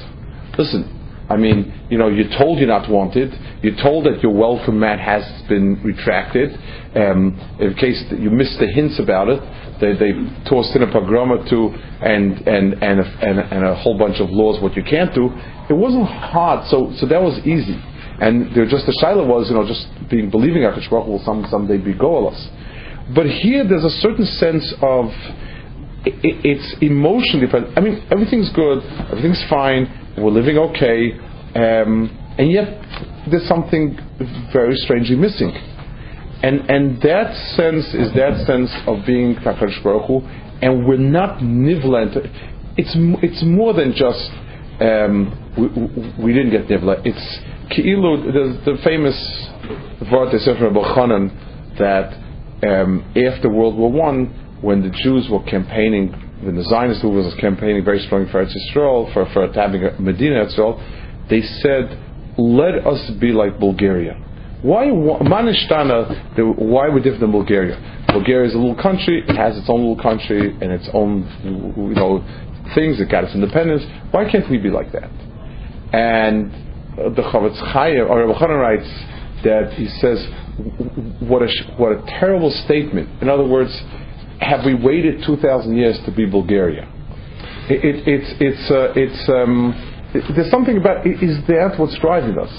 Listen, 0.57 0.94
I 1.29 1.37
mean, 1.37 1.87
you 1.89 1.97
know, 1.97 2.07
you're 2.07 2.29
told 2.37 2.59
you're 2.59 2.67
not 2.67 2.89
wanted. 2.89 3.33
You're 3.63 3.81
told 3.81 4.05
that 4.05 4.21
your 4.21 4.33
welcome 4.33 4.79
mat 4.79 4.99
has 4.99 5.23
been 5.49 5.81
retracted. 5.83 6.53
Um, 6.95 7.33
in 7.59 7.73
case 7.75 8.03
you 8.11 8.29
missed 8.29 8.59
the 8.59 8.67
hints 8.67 8.99
about 8.99 9.29
it, 9.29 9.41
they, 9.81 9.93
they 9.97 10.13
tossed 10.47 10.75
in 10.75 10.83
a 10.83 10.91
pogrom 10.91 11.31
or 11.31 11.43
two 11.49 11.73
and, 12.01 12.47
and, 12.47 12.73
and, 12.81 12.99
a, 12.99 13.05
and, 13.25 13.39
and, 13.39 13.65
a 13.65 13.75
whole 13.75 13.97
bunch 13.97 14.19
of 14.19 14.29
laws 14.29 14.61
what 14.61 14.75
you 14.75 14.83
can't 14.83 15.13
do. 15.13 15.29
It 15.67 15.73
wasn't 15.73 16.05
hard, 16.05 16.67
so, 16.69 16.93
so 16.97 17.07
that 17.07 17.21
was 17.21 17.39
easy. 17.39 17.75
And 18.21 18.55
there 18.55 18.65
just 18.65 18.85
the 18.85 18.97
shaila 19.03 19.27
was, 19.27 19.49
you 19.49 19.55
know, 19.55 19.67
just 19.67 19.87
being 20.09 20.29
believing 20.29 20.61
Akash 20.61 20.89
will 20.91 21.21
some 21.25 21.45
someday 21.49 21.77
be 21.77 21.93
goalas. 21.93 22.39
But 23.13 23.25
here 23.25 23.67
there's 23.67 23.83
a 23.83 23.89
certain 23.99 24.25
sense 24.25 24.73
of 24.81 25.11
it, 26.05 26.15
it's 26.45 26.75
emotionally. 26.81 27.47
I 27.75 27.81
mean, 27.81 28.05
everything's 28.11 28.49
good, 28.53 28.83
everything's 29.11 29.43
fine, 29.49 30.04
we're 30.17 30.31
living 30.31 30.57
okay, 30.57 31.13
um, 31.55 32.09
and 32.37 32.51
yet 32.51 32.67
there's 33.29 33.47
something 33.47 33.97
very 34.53 34.75
strangely 34.77 35.15
missing. 35.15 35.51
And, 36.43 36.69
and 36.69 37.01
that 37.01 37.33
sense 37.55 37.85
is 37.93 38.13
that 38.13 38.45
sense 38.45 38.69
of 38.87 39.05
being 39.05 39.35
Takadosh 39.35 39.81
Baruch 39.81 40.23
and 40.61 40.85
we're 40.85 40.97
not 40.97 41.39
nivlant. 41.39 42.15
It's, 42.77 42.91
it's 43.23 43.43
more 43.43 43.73
than 43.73 43.93
just 43.93 44.29
um, 44.81 45.31
we, 45.57 46.23
we, 46.23 46.33
didn't 46.33 46.51
get 46.51 46.67
nivla. 46.67 47.01
It's 47.05 47.39
Ki'ilu, 47.71 48.31
the, 48.31 48.71
the 48.71 48.77
famous 48.83 49.15
Vart 50.11 50.37
Sefer 50.39 50.69
Chanan 50.69 51.31
that 51.79 52.13
um, 52.67 53.11
after 53.15 53.49
World 53.49 53.75
War 53.77 53.91
One, 53.91 54.59
when 54.61 54.81
the 54.81 54.89
Jews 54.89 55.27
were 55.29 55.43
campaigning, 55.43 56.13
when 56.41 56.55
the 56.55 56.63
Zionist 56.63 57.03
movement 57.03 57.25
was 57.25 57.35
campaigning 57.35 57.83
very 57.83 57.99
strongly 57.99 58.31
for 58.31 58.43
Eretz 58.43 58.53
Yisrael, 58.55 59.13
for, 59.13 59.25
for 59.33 59.51
having 59.53 59.83
a 59.83 59.99
Medina 59.99 60.45
Yisrael, 60.45 60.79
they 61.29 61.41
said, 61.41 61.97
let 62.37 62.85
us 62.85 63.09
be 63.11 63.31
like 63.31 63.59
Bulgaria. 63.59 64.21
Why 64.61 64.87
Manishtana? 64.87 66.57
Why 66.57 66.89
we 66.89 66.99
different 67.01 67.21
than 67.21 67.31
Bulgaria? 67.31 67.77
Bulgaria 68.07 68.47
is 68.47 68.55
a 68.55 68.57
little 68.57 68.81
country. 68.81 69.23
It 69.27 69.35
has 69.35 69.57
its 69.57 69.69
own 69.69 69.81
little 69.81 70.01
country 70.01 70.51
and 70.51 70.71
its 70.71 70.89
own, 70.93 71.29
you 71.77 71.93
know, 71.93 72.23
things. 72.73 72.99
It 72.99 73.09
got 73.09 73.25
its 73.25 73.35
independence. 73.35 73.83
Why 74.11 74.29
can't 74.29 74.49
we 74.49 74.57
be 74.57 74.69
like 74.69 74.91
that? 74.91 75.09
And 75.93 76.51
the 76.95 77.21
Chofetz 77.21 77.59
Chaim 77.73 78.07
or 78.09 78.25
Rabbi 78.27 78.53
writes 78.53 78.89
that 79.43 79.73
he 79.73 79.87
says, 79.87 80.25
"What 81.19 81.43
a 81.43 81.49
what 81.77 81.91
a 81.91 82.01
terrible 82.19 82.49
statement." 82.49 83.21
In 83.21 83.29
other 83.29 83.45
words, 83.45 83.71
have 84.39 84.65
we 84.65 84.75
waited 84.75 85.23
two 85.25 85.37
thousand 85.37 85.77
years 85.77 85.99
to 86.05 86.11
be 86.11 86.25
Bulgaria? 86.25 86.91
It, 87.69 87.83
it, 87.83 88.07
it's 88.07 88.33
it's 88.39 88.71
uh, 88.71 88.93
it's 88.95 89.29
um, 89.29 89.73
it, 90.13 90.35
there's 90.35 90.51
something 90.51 90.77
about 90.77 91.05
is 91.07 91.37
that 91.47 91.75
what's 91.77 91.97
driving 91.99 92.37
us? 92.37 92.51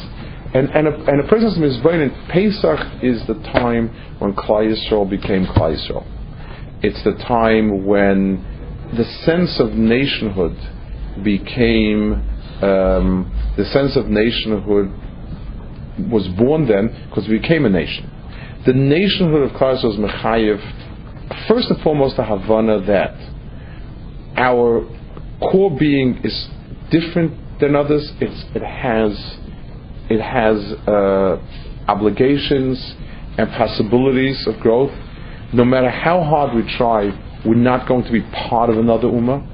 And, 0.55 0.71
and, 0.71 0.89
a, 0.89 0.95
and 1.11 1.21
a 1.21 1.29
person's 1.29 1.59
mizbein 1.59 2.29
Pesach 2.29 3.03
is 3.03 3.27
the 3.27 3.35
time 3.53 3.89
when 4.21 4.33
Yisrael 4.33 5.09
became 5.09 5.45
Yisrael. 5.45 6.07
It's 6.83 7.03
the 7.05 7.13
time 7.25 7.85
when 7.85 8.43
the 8.97 9.05
sense 9.25 9.61
of 9.61 9.73
nationhood 9.73 10.57
became 11.23 12.15
um, 12.63 13.55
the 13.57 13.65
sense 13.67 13.97
of 13.97 14.07
nationhood 14.07 14.89
was 16.11 16.27
born 16.39 16.67
then 16.69 17.09
because 17.09 17.29
we 17.29 17.39
became 17.39 17.65
a 17.67 17.71
nation. 17.71 18.11
The 18.65 18.73
nationhood 18.73 19.43
of 19.43 19.51
Klal 19.53 19.77
Yisrael 19.77 19.99
was 19.99 20.11
mechayev 20.11 20.86
first 21.49 21.71
and 21.71 21.81
foremost 21.83 22.17
the 22.17 22.25
Havana 22.25 22.81
that 22.83 23.15
our 24.37 24.87
core 25.41 25.77
being 25.77 26.19
is 26.25 26.49
different 26.91 27.61
than 27.61 27.75
others. 27.75 28.13
It's, 28.21 28.45
it 28.55 28.63
has 28.63 29.39
it 30.09 30.21
has 30.21 30.57
uh, 30.87 31.39
obligations 31.89 32.95
and 33.39 33.51
possibilities 33.51 34.47
of 34.47 34.61
growth. 34.61 34.93
No 35.53 35.65
matter 35.65 35.91
how 35.91 36.23
hard 36.23 36.55
we 36.55 36.63
try, 36.77 37.11
we're 37.45 37.55
not 37.55 37.89
going 37.89 38.05
to 38.05 38.13
be 38.13 38.23
part 38.23 38.71
of 38.71 38.79
another 38.79 39.09
ummah. 39.09 39.45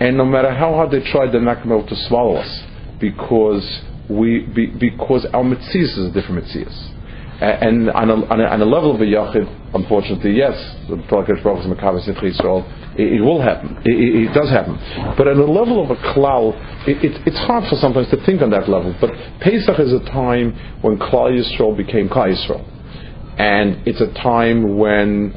And 0.00 0.16
no 0.16 0.24
matter 0.24 0.52
how 0.52 0.72
hard 0.74 0.90
they 0.90 1.00
try, 1.10 1.30
they're 1.30 1.40
not 1.40 1.62
going 1.62 1.68
to 1.68 1.74
be 1.74 1.78
able 1.80 1.88
to 1.88 2.08
swallow 2.08 2.36
us 2.36 2.64
because 2.98 3.82
we 4.08 4.40
be, 4.40 4.66
because 4.66 5.24
our 5.26 5.44
mitzias 5.44 5.98
is 5.98 5.98
a 5.98 6.10
different 6.10 6.44
mitzias. 6.44 6.90
And 7.40 7.90
on 7.90 8.10
a, 8.10 8.14
on, 8.30 8.40
a, 8.40 8.44
on 8.44 8.62
a, 8.62 8.64
level 8.64 8.94
of 8.94 9.00
a 9.00 9.04
yachid, 9.04 9.42
unfortunately, 9.74 10.32
yes, 10.38 10.54
the 10.86 10.94
it, 12.96 13.18
it 13.18 13.20
will 13.20 13.42
happen. 13.42 13.76
It, 13.84 13.90
it, 13.90 14.30
it, 14.30 14.34
does 14.34 14.50
happen. 14.50 14.78
But 15.18 15.26
on 15.26 15.38
a 15.38 15.50
level 15.50 15.82
of 15.82 15.90
a 15.90 15.98
klal, 16.14 16.54
it's 16.86 17.38
hard 17.46 17.64
for 17.68 17.74
sometimes 17.76 18.08
to 18.10 18.24
think 18.24 18.40
on 18.40 18.50
that 18.50 18.68
level. 18.68 18.94
But 19.00 19.10
Pesach 19.40 19.80
is 19.80 19.92
a 19.92 19.98
time 20.06 20.54
when 20.82 20.96
Klal 20.98 21.34
Yisrael 21.34 21.76
became 21.76 22.08
Klal 22.08 22.30
Yisrael. 22.30 22.62
And 23.38 23.82
it's 23.86 24.00
a 24.00 24.14
time 24.14 24.78
when 24.78 25.34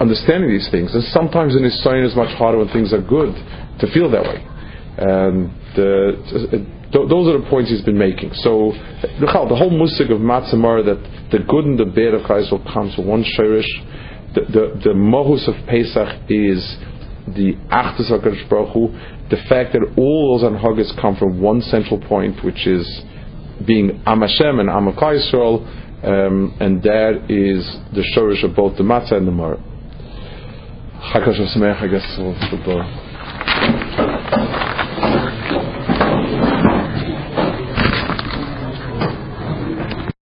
understanding 0.00 0.50
these 0.50 0.68
things, 0.70 0.94
and 0.94 1.02
sometimes 1.14 1.54
in 1.54 1.64
Israel 1.64 2.06
is 2.06 2.16
much 2.16 2.34
harder 2.34 2.58
when 2.58 2.68
things 2.68 2.92
are 2.92 3.02
good 3.02 3.34
to 3.78 3.86
feel 3.94 4.10
that 4.10 4.22
way. 4.22 4.42
Um, 4.98 5.54
the, 5.76 6.66
those 6.92 7.28
are 7.28 7.38
the 7.38 7.46
points 7.50 7.70
he's 7.70 7.82
been 7.82 7.98
making. 7.98 8.32
So 8.34 8.72
the 9.20 9.56
whole 9.56 9.70
musik 9.70 10.10
of 10.10 10.20
Matzamar 10.20 10.84
that 10.84 11.30
the 11.30 11.40
good 11.40 11.64
and 11.66 11.78
the 11.78 11.84
bad 11.84 12.14
of 12.14 12.24
Christ 12.24 12.50
will 12.50 12.64
come 12.72 12.90
to 12.96 13.02
one 13.02 13.24
shirish. 13.24 13.68
The, 14.34 14.40
the, 14.40 14.80
the 14.84 14.94
mohus 14.94 15.46
of 15.48 15.54
Pesach 15.66 16.30
is 16.30 16.76
the 17.34 17.54
Achtus 17.70 18.10
HaKadosh 18.10 18.48
Baruch 18.48 18.72
Hu, 18.72 18.88
the 19.28 19.36
fact 19.48 19.74
that 19.74 19.82
all 19.96 20.38
those 20.38 20.50
anhagas 20.50 20.98
come 21.00 21.16
from 21.16 21.40
one 21.40 21.60
central 21.60 22.00
point, 22.00 22.42
which 22.44 22.66
is 22.66 22.86
being 23.66 24.02
Am 24.06 24.20
Hashem 24.22 24.60
and 24.60 24.70
Am 24.70 24.86
Yisrael, 24.92 25.66
um, 26.04 26.56
and 26.60 26.82
that 26.82 27.26
is 27.28 27.66
the 27.92 28.02
shorish 28.14 28.44
of 28.44 28.54
both 28.54 28.76
the 28.76 28.84
matzah 28.84 29.12
and 29.12 29.26
the 29.26 29.32
mar. 29.32 29.56
Chakash 31.12 31.38
I 31.62 31.86
guess. 34.46 34.57